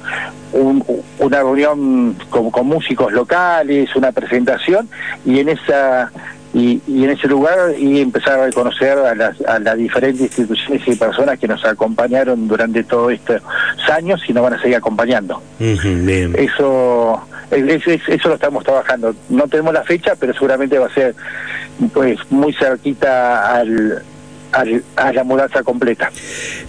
una 1.19 1.39
reunión 1.39 2.17
con, 2.31 2.51
con, 2.51 2.67
músicos 2.67 3.13
locales, 3.13 3.95
una 3.97 4.13
presentación, 4.13 4.89
y 5.25 5.41
en 5.41 5.49
esa 5.51 6.11
y, 6.55 6.81
en 6.87 7.11
ese 7.11 7.27
lugar 7.27 7.75
y 7.77 8.01
empezar 8.01 8.39
a 8.39 8.47
reconocer 8.47 8.97
a 8.97 9.15
las, 9.15 9.41
a 9.43 9.59
las 9.59 9.77
diferentes 9.77 10.23
instituciones 10.23 10.87
y 10.87 10.95
personas 10.95 11.39
que 11.39 11.49
nos 11.49 11.65
acompañaron 11.65 12.47
durante 12.47 12.85
todos 12.85 13.13
estos 13.13 13.43
años 13.93 14.23
y 14.29 14.33
nos 14.33 14.45
van 14.45 14.55
a 14.55 14.63
seguir 14.63 14.77
acompañando. 14.77 15.43
Eso, 16.39 17.21
eso 17.51 18.29
lo 18.29 18.35
estamos 18.37 18.63
trabajando. 18.63 19.15
No 19.29 19.49
tenemos 19.49 19.75
la 19.75 19.83
fecha, 19.83 20.15
pero 20.19 20.33
seguramente 20.33 20.79
va 20.79 20.87
a 20.87 20.95
ser 20.95 21.15
pues 21.93 22.19
muy 22.31 22.53
cerquita 22.53 23.57
al, 23.57 24.03
a 24.97 25.13
la 25.13 25.25
mudanza 25.25 25.63
completa. 25.63 26.11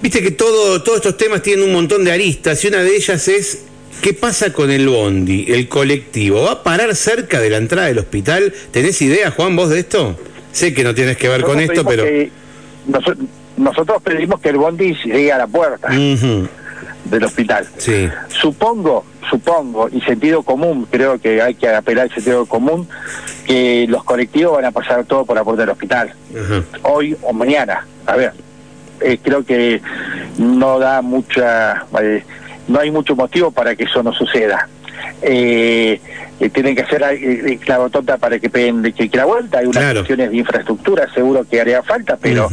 Viste 0.01 0.21
que 0.21 0.31
todo, 0.31 0.81
todos 0.81 0.97
estos 0.97 1.17
temas 1.17 1.41
tienen 1.41 1.65
un 1.65 1.73
montón 1.73 2.03
de 2.03 2.11
aristas 2.11 2.63
y 2.63 2.67
una 2.67 2.83
de 2.83 2.95
ellas 2.95 3.27
es 3.27 3.65
¿Qué 4.01 4.13
pasa 4.13 4.53
con 4.53 4.71
el 4.71 4.87
bondi, 4.87 5.45
el 5.47 5.67
colectivo? 5.67 6.43
¿Va 6.43 6.51
a 6.51 6.63
parar 6.63 6.95
cerca 6.95 7.39
de 7.39 7.49
la 7.49 7.57
entrada 7.57 7.87
del 7.87 7.97
hospital? 7.99 8.53
¿Tenés 8.71 9.01
idea, 9.01 9.31
Juan, 9.31 9.55
vos 9.55 9.69
de 9.69 9.79
esto? 9.79 10.19
Sé 10.51 10.73
que 10.73 10.83
no 10.83 10.93
tienes 10.93 11.17
que 11.17 11.27
ver 11.27 11.41
con 11.41 11.59
esto, 11.59 11.83
pero... 11.85 12.03
nosotros 13.57 14.01
pedimos 14.03 14.39
que 14.41 14.49
el 14.49 14.57
bondi 14.57 14.93
llegue 15.05 15.31
a 15.31 15.37
la 15.37 15.47
puerta 15.47 15.89
del 17.05 17.23
hospital. 17.23 17.67
Sí. 17.77 18.09
Supongo, 18.29 19.05
supongo, 19.29 19.89
y 19.91 20.01
sentido 20.01 20.43
común, 20.43 20.87
creo 20.89 21.19
que 21.19 21.41
hay 21.41 21.55
que 21.55 21.69
apelar 21.69 22.05
al 22.05 22.13
sentido 22.13 22.45
común, 22.45 22.87
que 23.45 23.85
los 23.87 24.03
colectivos 24.03 24.55
van 24.55 24.65
a 24.65 24.71
pasar 24.71 25.05
todo 25.05 25.25
por 25.25 25.35
la 25.35 25.43
puerta 25.43 25.61
del 25.61 25.69
hospital. 25.69 26.13
Hoy 26.83 27.15
o 27.21 27.33
mañana. 27.33 27.85
A 28.05 28.15
ver, 28.15 28.33
eh, 29.01 29.17
creo 29.21 29.45
que 29.45 29.81
no 30.37 30.79
da 30.79 31.01
mucha... 31.01 31.85
Eh, 32.01 32.23
no 32.67 32.79
hay 32.79 32.89
mucho 32.89 33.15
motivo 33.15 33.51
para 33.51 33.75
que 33.75 33.83
eso 33.83 34.01
no 34.01 34.11
suceda. 34.11 34.67
Eh, 35.21 35.99
eh 36.39 36.49
tienen 36.49 36.75
que 36.75 36.81
hacer 36.81 37.03
eh, 37.03 37.57
clavo 37.63 37.89
tonta 37.89 38.17
para 38.17 38.37
que 38.37 38.49
peguen 38.49 38.83
que, 38.93 39.09
que 39.09 39.17
la 39.17 39.25
vuelta, 39.25 39.59
hay 39.59 39.65
unas 39.65 39.93
cuestiones 39.93 40.31
de 40.31 40.37
infraestructura 40.37 41.11
seguro 41.13 41.45
que 41.49 41.61
haría 41.61 41.81
falta, 41.81 42.17
pero 42.21 42.49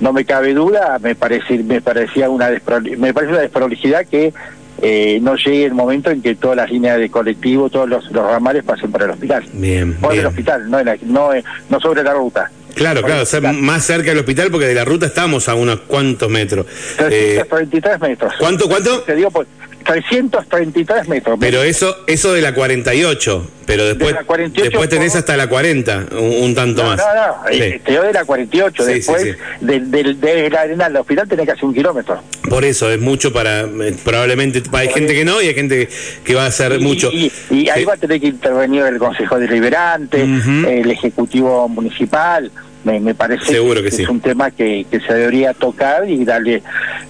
no 0.00 0.12
me 0.12 0.24
cabe 0.24 0.54
duda, 0.54 0.98
me 1.00 1.14
parece, 1.14 1.58
me 1.58 1.80
parecía 1.80 2.30
una 2.30 2.50
me 2.96 3.12
parece 3.12 3.32
una 3.32 3.42
desprolijidad 3.42 4.06
que 4.06 4.32
eh, 4.80 5.18
no 5.20 5.34
llegue 5.34 5.64
el 5.64 5.74
momento 5.74 6.10
en 6.10 6.22
que 6.22 6.36
todas 6.36 6.56
las 6.56 6.70
líneas 6.70 6.98
de 6.98 7.10
colectivo, 7.10 7.68
todos 7.68 7.88
los, 7.88 8.12
ramales 8.12 8.62
pasen 8.62 8.92
por 8.92 9.02
el 9.02 9.10
hospital. 9.10 9.44
Bien. 9.52 9.94
Por 9.94 10.14
el 10.14 10.24
hospital, 10.24 10.70
no, 10.70 10.78
no, 10.84 11.30
no 11.68 11.80
sobre 11.80 12.02
la 12.04 12.14
ruta. 12.14 12.50
Claro, 12.74 13.02
claro, 13.02 13.24
más 13.54 13.84
cerca 13.84 14.10
del 14.10 14.18
hospital 14.18 14.50
porque 14.52 14.66
de 14.66 14.74
la 14.74 14.84
ruta 14.84 15.06
estamos 15.06 15.48
a 15.48 15.54
unos 15.56 15.80
cuantos 15.80 16.30
metros. 16.30 16.66
333 16.96 17.94
eh, 17.94 17.98
metros. 18.00 18.34
¿Cuánto, 18.38 18.68
cuánto? 18.68 19.00
Te 19.00 19.16
digo, 19.16 19.32
pues, 19.32 19.48
333 19.88 21.08
metros. 21.08 21.38
Pero 21.40 21.62
eso 21.62 21.96
eso 22.06 22.34
de 22.34 22.42
la 22.42 22.52
48, 22.52 23.50
pero 23.64 23.86
después 23.86 24.14
después 24.52 24.88
tenés 24.90 25.16
hasta 25.16 25.34
la 25.34 25.48
40, 25.48 26.08
un, 26.12 26.54
tanto 26.54 26.84
más. 26.84 26.98
No, 26.98 27.04
no, 27.14 27.48
eh, 27.50 27.80
te 27.82 27.92
digo 27.92 28.02
de 28.02 28.12
la 28.12 28.26
48, 28.26 28.84
después 28.84 29.36
de, 29.60 30.48
la 30.50 30.60
arena 30.60 30.86
al 30.86 30.96
hospital 30.96 31.26
tenés 31.26 31.46
que 31.46 31.52
hacer 31.52 31.64
un 31.64 31.74
kilómetro. 31.74 32.22
Por 32.50 32.66
eso, 32.66 32.90
es 32.90 33.00
mucho 33.00 33.32
para, 33.32 33.62
eh, 33.62 33.96
probablemente, 34.04 34.62
hay 34.72 34.88
gente 34.88 35.14
que 35.14 35.24
no 35.24 35.40
y 35.40 35.48
hay 35.48 35.54
gente 35.54 35.88
que 36.22 36.34
va 36.34 36.44
a 36.44 36.48
hacer 36.48 36.78
mucho. 36.80 37.10
Y, 37.10 37.32
ahí 37.70 37.86
va 37.86 37.94
a 37.94 37.96
tener 37.96 38.20
que 38.20 38.26
intervenir 38.26 38.82
el 38.82 38.98
Consejo 38.98 39.38
Deliberante, 39.38 40.22
el 40.22 40.90
Ejecutivo 40.90 41.66
Municipal, 41.66 42.52
me, 42.84 43.14
parece 43.14 43.52
que, 43.52 43.88
es 43.88 44.08
un 44.08 44.20
tema 44.20 44.50
que, 44.50 44.86
se 44.90 45.14
debería 45.14 45.54
tocar 45.54 46.08
y 46.08 46.24
darle 46.24 46.62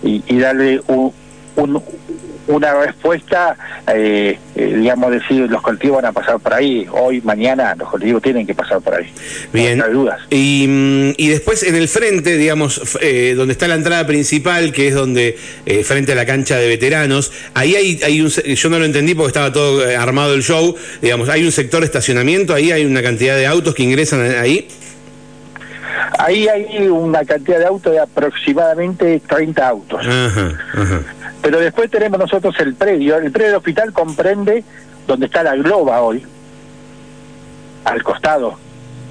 y, 0.02 0.38
darle 0.38 0.80
un, 0.86 1.12
una 2.48 2.74
respuesta, 2.74 3.56
eh, 3.86 4.38
eh, 4.56 4.74
digamos, 4.76 5.12
decir, 5.12 5.50
los 5.50 5.62
colectivos 5.62 5.96
van 5.96 6.06
a 6.06 6.12
pasar 6.12 6.38
por 6.40 6.54
ahí, 6.54 6.86
hoy, 6.90 7.20
mañana, 7.20 7.74
los 7.76 7.88
colectivos 7.88 8.22
tienen 8.22 8.46
que 8.46 8.54
pasar 8.54 8.80
por 8.80 8.94
ahí. 8.94 9.12
Bien. 9.52 9.78
No 9.78 9.84
hay 9.84 9.92
dudas. 9.92 10.20
Y, 10.30 10.66
mm, 10.66 11.10
y, 11.16 11.28
después 11.28 11.62
en 11.62 11.76
el 11.76 11.88
frente, 11.88 12.36
digamos, 12.36 12.98
eh, 13.00 13.34
donde 13.36 13.52
está 13.52 13.68
la 13.68 13.74
entrada 13.74 14.06
principal, 14.06 14.72
que 14.72 14.88
es 14.88 14.94
donde, 14.94 15.36
frente 15.84 16.12
a 16.12 16.14
la 16.14 16.26
cancha 16.26 16.56
de 16.56 16.68
veteranos, 16.68 17.32
ahí 17.54 17.76
hay, 17.76 18.00
hay 18.02 18.20
un, 18.20 18.28
yo 18.28 18.70
no 18.70 18.78
lo 18.78 18.84
entendí 18.84 19.14
porque 19.14 19.28
estaba 19.28 19.52
todo 19.52 19.84
armado 19.98 20.34
el 20.34 20.42
show, 20.42 20.74
digamos, 21.02 21.28
hay 21.28 21.44
un 21.44 21.52
sector 21.52 21.80
de 21.80 21.86
estacionamiento, 21.86 22.54
ahí 22.54 22.72
hay 22.72 22.84
una 22.84 23.02
cantidad 23.02 23.36
de 23.36 23.46
autos 23.46 23.74
que 23.74 23.82
ingresan 23.82 24.20
ahí. 24.36 24.68
Ahí 26.18 26.48
hay 26.48 26.88
una 26.88 27.24
cantidad 27.24 27.58
de 27.58 27.66
autos 27.66 27.92
de 27.92 28.00
aproximadamente 28.00 29.20
30 29.28 29.68
autos. 29.68 30.00
Ajá, 30.06 30.58
ajá. 30.74 31.02
Pero 31.42 31.60
después 31.60 31.90
tenemos 31.90 32.18
nosotros 32.18 32.54
el 32.58 32.74
predio. 32.74 33.16
El 33.16 33.30
predio 33.30 33.48
del 33.48 33.56
hospital 33.58 33.92
comprende 33.92 34.64
donde 35.06 35.26
está 35.26 35.42
la 35.42 35.56
Globa 35.56 36.02
hoy, 36.02 36.24
al 37.84 38.02
costado, 38.02 38.58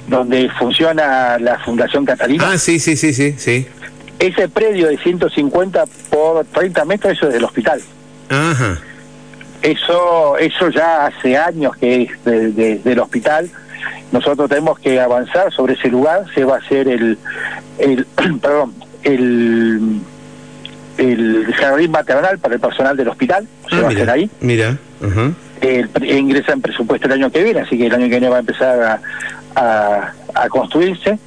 donde 0.07 0.49
funciona 0.59 1.39
la 1.39 1.59
Fundación 1.59 2.05
Catalina. 2.05 2.51
Ah, 2.51 2.57
sí, 2.57 2.79
sí, 2.79 2.95
sí, 2.95 3.13
sí, 3.13 3.33
sí. 3.37 3.67
Ese 4.19 4.47
predio 4.49 4.87
de 4.87 4.97
150 4.97 5.85
por 6.09 6.45
30 6.45 6.85
metros, 6.85 7.13
eso 7.13 7.27
es 7.27 7.33
del 7.33 7.43
hospital. 7.43 7.81
Ajá. 8.29 8.79
Eso, 9.61 10.37
eso 10.37 10.69
ya 10.69 11.07
hace 11.07 11.35
años 11.35 11.75
que 11.77 12.03
es 12.03 12.23
del 12.23 12.99
hospital. 12.99 13.49
Nosotros 14.11 14.49
tenemos 14.49 14.79
que 14.79 14.99
avanzar 14.99 15.51
sobre 15.51 15.73
ese 15.73 15.89
lugar. 15.89 16.25
Se 16.33 16.43
va 16.43 16.55
a 16.55 16.59
hacer 16.59 16.87
el, 16.87 17.17
el 17.79 18.05
perdón, 18.41 18.75
el 19.03 19.99
el 20.97 21.53
jardín 21.53 21.91
maternal 21.91 22.39
para 22.39 22.55
el 22.55 22.61
personal 22.61 22.97
del 22.97 23.07
hospital, 23.09 23.47
se 23.69 23.75
ah, 23.75 23.81
va 23.81 23.87
a 23.87 23.91
hacer 23.91 24.09
ahí. 24.09 24.29
Mira. 24.41 24.77
ingresa 26.01 26.53
en 26.53 26.61
presupuesto 26.61 27.07
el 27.07 27.13
año 27.13 27.31
que 27.31 27.43
viene, 27.43 27.61
así 27.61 27.77
que 27.77 27.87
el 27.87 27.93
año 27.93 28.03
que 28.05 28.11
viene 28.11 28.29
va 28.29 28.37
a 28.37 28.39
empezar 28.39 29.01
a, 29.55 30.13
a, 30.33 30.49
construirse. 30.49 31.17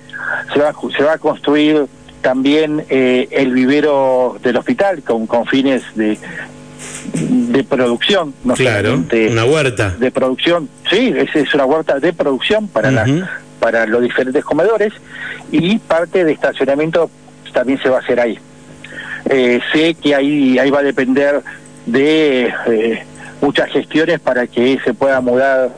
Se 0.53 0.61
va, 0.61 0.73
se 0.97 1.03
va 1.03 1.15
a 1.15 1.19
construir 1.19 1.87
también 2.21 2.85
eh, 2.89 3.29
el 3.31 3.53
vivero 3.53 4.39
del 4.43 4.57
hospital 4.57 5.03
con, 5.03 5.27
con 5.27 5.47
fines 5.47 5.83
de, 5.95 6.19
de 7.15 7.65
producción, 7.65 8.35
no 8.45 8.55
claro, 8.55 9.03
una 9.31 9.45
huerta 9.45 9.95
de 9.99 10.11
producción, 10.11 10.69
sí, 10.91 11.13
es, 11.17 11.35
es 11.35 11.55
una 11.55 11.65
huerta 11.65 11.99
de 11.99 12.13
producción 12.13 12.69
para 12.69 13.07
para 13.59 13.87
los 13.87 14.03
diferentes 14.03 14.43
comedores 14.43 14.93
y 15.53 15.79
parte 15.79 16.25
de 16.25 16.33
estacionamiento 16.33 17.11
también 17.53 17.81
se 17.83 17.89
va 17.89 17.99
a 17.99 18.01
hacer 18.01 18.19
ahí. 18.19 18.39
Eh, 19.33 19.61
sé 19.73 19.95
que 19.95 20.15
ahí, 20.15 20.59
ahí 20.59 20.71
va 20.71 20.81
a 20.81 20.83
depender 20.83 21.41
de 21.87 22.53
eh, 22.67 23.05
muchas 23.41 23.71
gestiones 23.71 24.19
para 24.19 24.49
que 24.49 24.79
se 24.85 24.93
pueda 24.93 25.21
mudar 25.21 25.71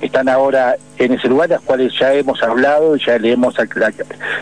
están 0.00 0.28
ahora 0.28 0.76
en 0.98 1.12
ese 1.12 1.28
lugar, 1.28 1.48
las 1.50 1.60
cuales 1.60 1.92
ya 1.98 2.12
hemos 2.14 2.42
hablado, 2.42 2.96
ya 2.96 3.18
le 3.18 3.32
hemos 3.32 3.54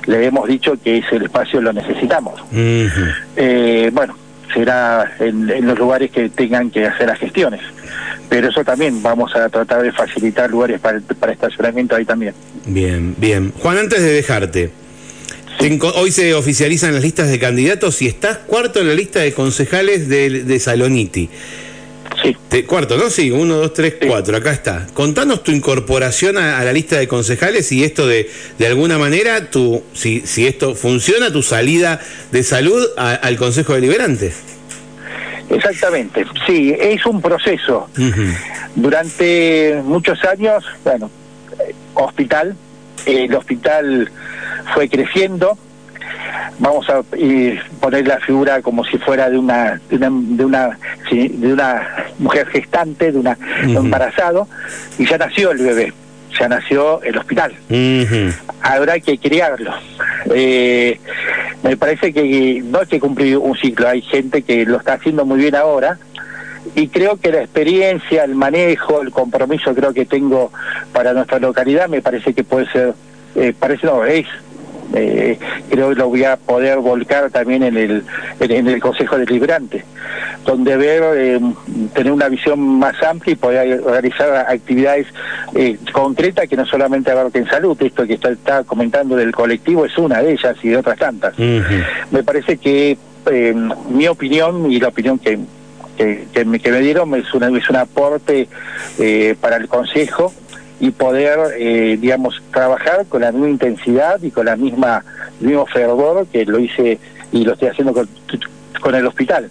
le 0.07 0.27
hemos 0.27 0.49
dicho 0.49 0.77
que 0.83 0.99
ese 0.99 1.17
espacio 1.17 1.61
lo 1.61 1.73
necesitamos. 1.73 2.43
Eh, 2.53 3.91
bueno, 3.93 4.17
será 4.53 5.13
en, 5.21 5.67
los 5.67 5.79
lugares 5.79 6.11
que 6.11 6.29
tengan 6.29 6.71
que 6.71 6.87
hacer 6.87 7.07
las 7.09 7.19
gestiones, 7.19 7.61
pero 8.29 8.49
eso 8.49 8.65
también 8.65 9.03
vamos 9.03 9.35
a 9.35 9.49
tratar 9.49 9.83
de 9.83 9.93
facilitar 9.93 10.51
lugares 10.51 10.81
para, 10.81 11.01
para 11.19 11.33
estacionamiento 11.33 11.97
ahí 11.97 12.05
también. 12.05 12.35
Bien, 12.67 13.15
bien. 13.19 13.53
Juan, 13.61 13.79
antes 13.79 14.03
de 14.03 14.13
dejarte, 14.13 14.71
Hoy 15.95 16.11
se 16.11 16.35
oficializan 16.35 16.95
las 16.95 17.03
listas 17.03 17.31
de 17.31 17.39
candidatos 17.39 18.03
y 18.03 18.07
estás 18.07 18.39
cuarto 18.39 18.81
en 18.81 18.89
la 18.89 18.95
lista 18.95 19.21
de 19.21 19.33
concejales 19.33 20.09
de, 20.09 20.59
Saloniti. 20.59 21.31
Sí. 22.23 22.63
cuarto, 22.63 22.97
¿no? 22.97 23.11
Sí, 23.11 23.31
uno, 23.31 23.57
dos, 23.57 23.73
tres, 23.73 23.95
cuatro, 24.07 24.37
acá 24.37 24.53
está. 24.53 24.87
Contanos 24.95 25.43
tu 25.43 25.51
incorporación 25.53 26.39
a, 26.39 26.63
la 26.63 26.73
lista 26.73 26.97
de 26.99 27.09
concejales 27.09 27.73
y 27.73 27.83
esto 27.83 28.07
de, 28.07 28.31
de 28.59 28.67
alguna 28.67 28.99
manera, 28.99 29.51
tu, 29.51 29.83
si, 29.95 30.21
si 30.21 30.47
esto 30.47 30.75
funciona, 30.75 31.33
tu 31.33 31.43
salida 31.43 32.01
de 32.31 32.43
salud 32.43 32.87
al 32.97 33.37
Consejo 33.37 33.75
Deliberante. 33.75 34.33
Exactamente, 35.51 36.25
sí, 36.47 36.75
es 36.79 37.05
un 37.07 37.21
proceso. 37.21 37.89
Durante 38.75 39.81
muchos 39.85 40.23
años, 40.25 40.65
bueno, 40.83 41.11
eh, 41.59 41.75
hospital, 41.95 42.57
el 43.07 43.35
hospital 43.35 44.11
fue 44.73 44.89
creciendo. 44.89 45.57
Vamos 46.59 46.89
a 46.89 47.03
poner 47.81 48.07
la 48.07 48.19
figura 48.21 48.63
como 48.63 48.85
si 48.85 48.99
fuera 48.99 49.29
de 49.29 49.39
una 49.39 49.81
de 49.91 49.97
una 50.45 50.79
de 51.11 51.53
una, 51.53 52.07
mujer 52.19 52.47
gestante, 52.49 53.13
de 53.13 53.19
una 53.19 53.37
embarazado, 53.63 54.49
y 54.99 55.07
ya 55.07 55.19
nació 55.19 55.51
el 55.51 55.59
bebé, 55.59 55.93
ya 56.39 56.49
nació 56.49 57.03
el 57.03 57.17
hospital. 57.19 57.55
Habrá 58.63 59.01
que 59.01 59.19
criarlo. 59.19 59.73
Eh, 60.35 60.99
me 61.63 61.77
parece 61.77 62.13
que 62.13 62.63
no 62.65 62.81
hay 62.81 62.87
que 62.87 63.01
cumplir 63.01 63.39
un 63.39 63.57
ciclo, 63.57 63.89
hay 63.89 64.03
gente 64.03 64.43
que 64.43 64.65
lo 64.65 64.79
está 64.79 64.95
haciendo 64.95 65.25
muy 65.25 65.39
bien 65.39 65.55
ahora, 65.55 65.99
y 66.75 66.89
creo 66.89 67.17
que 67.17 67.33
la 67.33 67.43
experiencia, 67.43 68.25
el 68.25 68.35
manejo, 68.35 69.03
el 69.03 69.11
compromiso 69.11 69.75
creo 69.75 69.93
que 69.93 70.07
tengo 70.07 70.51
para 70.93 71.13
nuestra 71.13 71.39
localidad 71.39 71.89
me 71.89 72.03
parece 72.03 72.35
que 72.35 72.45
puede 72.45 72.67
ser, 72.71 72.95
eh, 73.37 73.53
parece 73.59 73.87
no, 73.87 74.05
es 74.05 74.27
eh, 74.93 75.39
creo 75.69 75.91
que 75.91 75.95
lo 75.97 76.09
voy 76.09 76.25
a 76.25 76.37
poder 76.37 76.79
volcar 76.79 77.31
también 77.31 77.63
en 77.63 77.77
el, 77.77 78.05
en, 78.39 78.69
el 78.69 78.81
Consejo 78.81 79.19
Deliberante, 79.19 79.85
donde 80.45 80.77
ver, 80.77 81.03
eh, 81.17 81.41
tener 81.95 82.13
una 82.13 82.29
visión 82.29 82.61
más 82.61 83.03
amplia 83.03 83.33
y 83.33 83.37
poder 83.37 83.83
realizar 83.83 84.47
actividades 84.49 85.07
eh, 85.55 85.79
concretas 85.93 86.49
que 86.49 86.57
no 86.57 86.67
solamente 86.67 87.11
abarquen 87.11 87.43
en 87.43 87.51
salud, 87.51 87.77
esto 87.81 88.07
que 88.07 88.15
está, 88.15 88.63
comentando 88.65 89.17
del 89.17 89.33
colectivo 89.33 89.85
es 89.85 89.97
una 89.99 90.23
de 90.23 90.33
ellas 90.33 90.57
y 90.63 90.69
de 90.69 90.77
otras 90.77 90.99
tantas. 90.99 91.37
Me 91.39 92.23
parece 92.23 92.59
que 92.59 92.97
eh, 93.31 93.55
mi 93.89 94.07
opinión 94.07 94.71
y 94.71 94.79
la 94.79 94.89
opinión 94.89 95.19
que, 95.19 95.39
que, 95.97 96.45
me, 96.45 96.61
que 96.61 96.71
me 96.71 96.81
dieron 96.81 97.15
es, 97.15 97.33
una, 97.35 97.49
es 97.57 97.69
un 97.71 97.77
aporte 97.77 98.49
para 99.41 99.57
el 99.57 99.69
Consejo 99.69 100.33
y 100.81 100.91
poder, 100.91 101.39
eh, 101.59 101.97
digamos, 102.01 102.43
trabajar 102.53 103.07
con 103.09 103.23
la 103.23 103.33
misma 103.33 103.49
intensidad 103.49 104.21
y 104.23 104.31
con 104.31 104.47
la 104.47 104.57
misma 104.57 105.05
mismo 105.41 105.67
fervor 105.67 106.27
que 106.27 106.45
lo 106.45 106.59
hice 106.59 106.99
y 107.33 107.45
lo 107.45 107.55
estoy 107.55 107.69
haciendo 107.69 107.93
con, 107.93 108.09
con 108.81 108.95
el 108.95 109.07
hospital. 109.07 109.51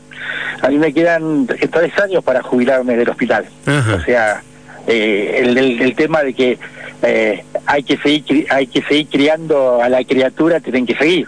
A 0.61 0.69
mí 0.69 0.77
me 0.77 0.93
quedan 0.93 1.47
tres 1.47 1.97
años 1.99 2.23
para 2.23 2.41
jubilarme 2.41 2.95
del 2.95 3.09
hospital. 3.09 3.45
O 3.67 3.99
sea, 4.01 4.41
eh, 4.87 5.41
el, 5.43 5.57
el, 5.57 5.95
tema 5.95 6.23
de 6.23 6.33
que 6.33 6.59
eh, 7.03 7.43
hay 7.65 7.83
que 7.83 7.97
seguir 7.97 8.47
hay 8.49 8.67
que 8.67 8.81
seguir 8.81 9.07
criando 9.07 9.81
a 9.81 9.89
la 9.89 10.03
criatura 10.03 10.59
tienen 10.59 10.85
que 10.85 10.95
seguir. 10.95 11.27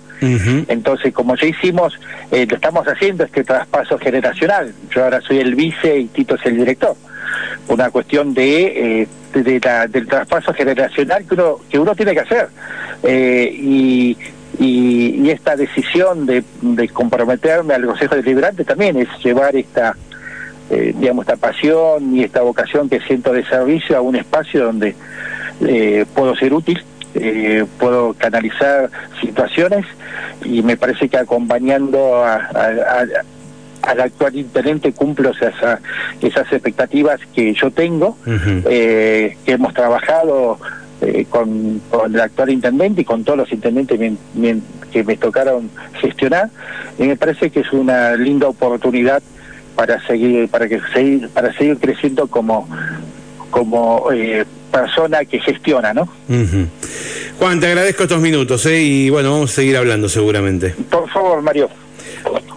Entonces 0.68 1.14
como 1.14 1.36
ya 1.36 1.46
hicimos 1.46 2.00
eh, 2.32 2.48
lo 2.50 2.56
estamos 2.56 2.88
haciendo 2.88 3.24
este 3.26 3.44
traspaso 3.44 3.98
generacional. 3.98 4.74
Yo 4.90 5.04
ahora 5.04 5.22
soy 5.22 5.40
el 5.40 5.56
vice 5.56 6.00
y 6.00 6.06
Tito 6.06 6.36
es 6.36 6.46
el 6.46 6.58
director. 6.58 6.96
Una 7.68 7.90
cuestión 7.90 8.34
de, 8.34 9.02
eh, 9.02 9.08
del 9.34 10.08
traspaso 10.08 10.54
generacional 10.54 11.26
que 11.26 11.34
uno, 11.34 11.58
que 11.70 11.80
uno 11.80 11.96
tiene 11.96 12.14
que 12.14 12.20
hacer. 12.22 12.48
Eh, 13.04 13.50
y, 13.54 14.18
y, 14.60 15.30
esta 15.30 15.56
decisión 15.56 16.26
de, 16.26 16.44
de 16.62 16.88
comprometerme 16.88 17.74
al 17.74 17.86
Consejo 17.86 18.16
Deliberante 18.16 18.64
también 18.64 18.96
es 18.96 19.08
llevar 19.24 19.56
esta, 19.56 19.96
eh, 20.70 20.94
digamos, 20.98 21.28
esta 21.28 21.36
pasión 21.36 22.16
y 22.16 22.24
esta 22.24 22.42
vocación 22.42 22.88
que 22.88 23.00
siento 23.02 23.34
de 23.34 23.44
servicio 23.46 23.98
a 23.98 24.02
un 24.02 24.16
espacio 24.16 24.66
donde 24.66 24.96
puedo 26.14 26.36
ser 26.36 26.54
útil. 26.54 26.84
puedo 27.80 28.14
canalizar 28.14 28.90
situaciones 29.22 29.86
y 30.44 30.62
me 30.62 30.76
parece 30.76 31.08
que 31.08 31.18
acompañando 31.18 32.24
a, 32.24 32.50
al 33.86 34.02
actual 34.02 34.36
intendente 34.36 34.94
cumplo 34.94 35.32
esas, 35.32 35.80
esas 36.22 36.52
expectativas 36.52 37.20
que 37.34 37.54
yo 37.54 37.72
tengo, 37.72 38.18
eh, 38.26 39.38
que 39.46 39.52
hemos 39.52 39.74
trabajado 39.74 40.60
eh, 41.02 41.26
con, 41.30 41.82
el 42.06 42.20
actual 42.20 42.50
intendente 42.50 43.02
y 43.02 43.06
con 43.06 43.24
todos 43.24 43.38
los 43.38 43.52
intendentes 43.52 44.00
que 44.92 45.04
me 45.04 45.18
tocaron 45.18 45.70
gestionar, 46.02 46.50
y 46.98 47.04
me 47.04 47.16
parece 47.16 47.50
que 47.50 47.62
es 47.62 47.72
una 47.74 48.16
linda 48.16 48.48
oportunidad 48.48 49.22
para 49.76 50.06
seguir, 50.08 50.48
para 50.50 50.68
que 50.68 50.80
seguir, 50.94 51.30
para 51.30 51.54
seguir 51.54 51.78
creciendo 51.78 52.28
como, 52.28 52.68
como 53.52 54.08
eh, 54.12 54.46
persona 54.76 55.24
que 55.24 55.40
gestiona, 55.40 55.94
¿no? 55.94 56.08
Juan, 57.40 57.60
te 57.60 57.68
agradezco 57.68 58.04
estos 58.04 58.20
minutos, 58.20 58.66
y 58.66 59.10
bueno, 59.10 59.32
vamos 59.32 59.52
a 59.52 59.56
seguir 59.56 59.78
hablando 59.78 60.10
seguramente. 60.10 60.76
Por 60.90 61.10
favor, 61.10 61.42
Mario. 61.42 61.70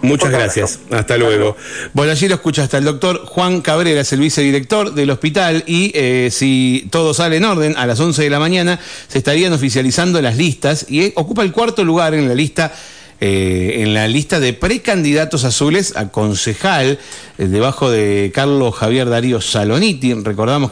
Muchas 0.01 0.31
gracias. 0.31 0.79
Hasta 0.91 1.17
luego. 1.17 1.55
Bueno, 1.93 2.11
allí 2.11 2.27
lo 2.27 2.35
escuchaste 2.35 2.77
el 2.77 2.85
doctor 2.85 3.25
Juan 3.25 3.61
Cabrera, 3.61 4.01
es 4.01 4.11
el 4.13 4.19
vicedirector 4.19 4.93
del 4.93 5.11
hospital 5.11 5.63
y 5.67 5.91
eh, 5.93 6.29
si 6.31 6.87
todo 6.89 7.13
sale 7.13 7.37
en 7.37 7.45
orden, 7.45 7.75
a 7.77 7.85
las 7.85 7.99
11 7.99 8.23
de 8.23 8.29
la 8.29 8.39
mañana 8.39 8.79
se 9.07 9.19
estarían 9.19 9.53
oficializando 9.53 10.21
las 10.21 10.37
listas 10.37 10.87
y 10.89 11.13
ocupa 11.15 11.43
el 11.43 11.51
cuarto 11.51 11.83
lugar 11.83 12.13
en 12.13 12.27
la 12.27 12.35
lista 12.35 12.73
eh, 13.21 13.81
en 13.83 13.93
la 13.93 14.07
lista 14.07 14.39
de 14.39 14.53
precandidatos 14.53 15.43
azules 15.43 15.97
a 15.97 16.07
concejal, 16.07 16.99
eh, 17.37 17.47
debajo 17.47 17.91
de 17.91 18.31
Carlos 18.33 18.73
Javier 18.75 19.09
Darío 19.09 19.41
Saloniti. 19.41 20.13
Recordamos 20.13 20.67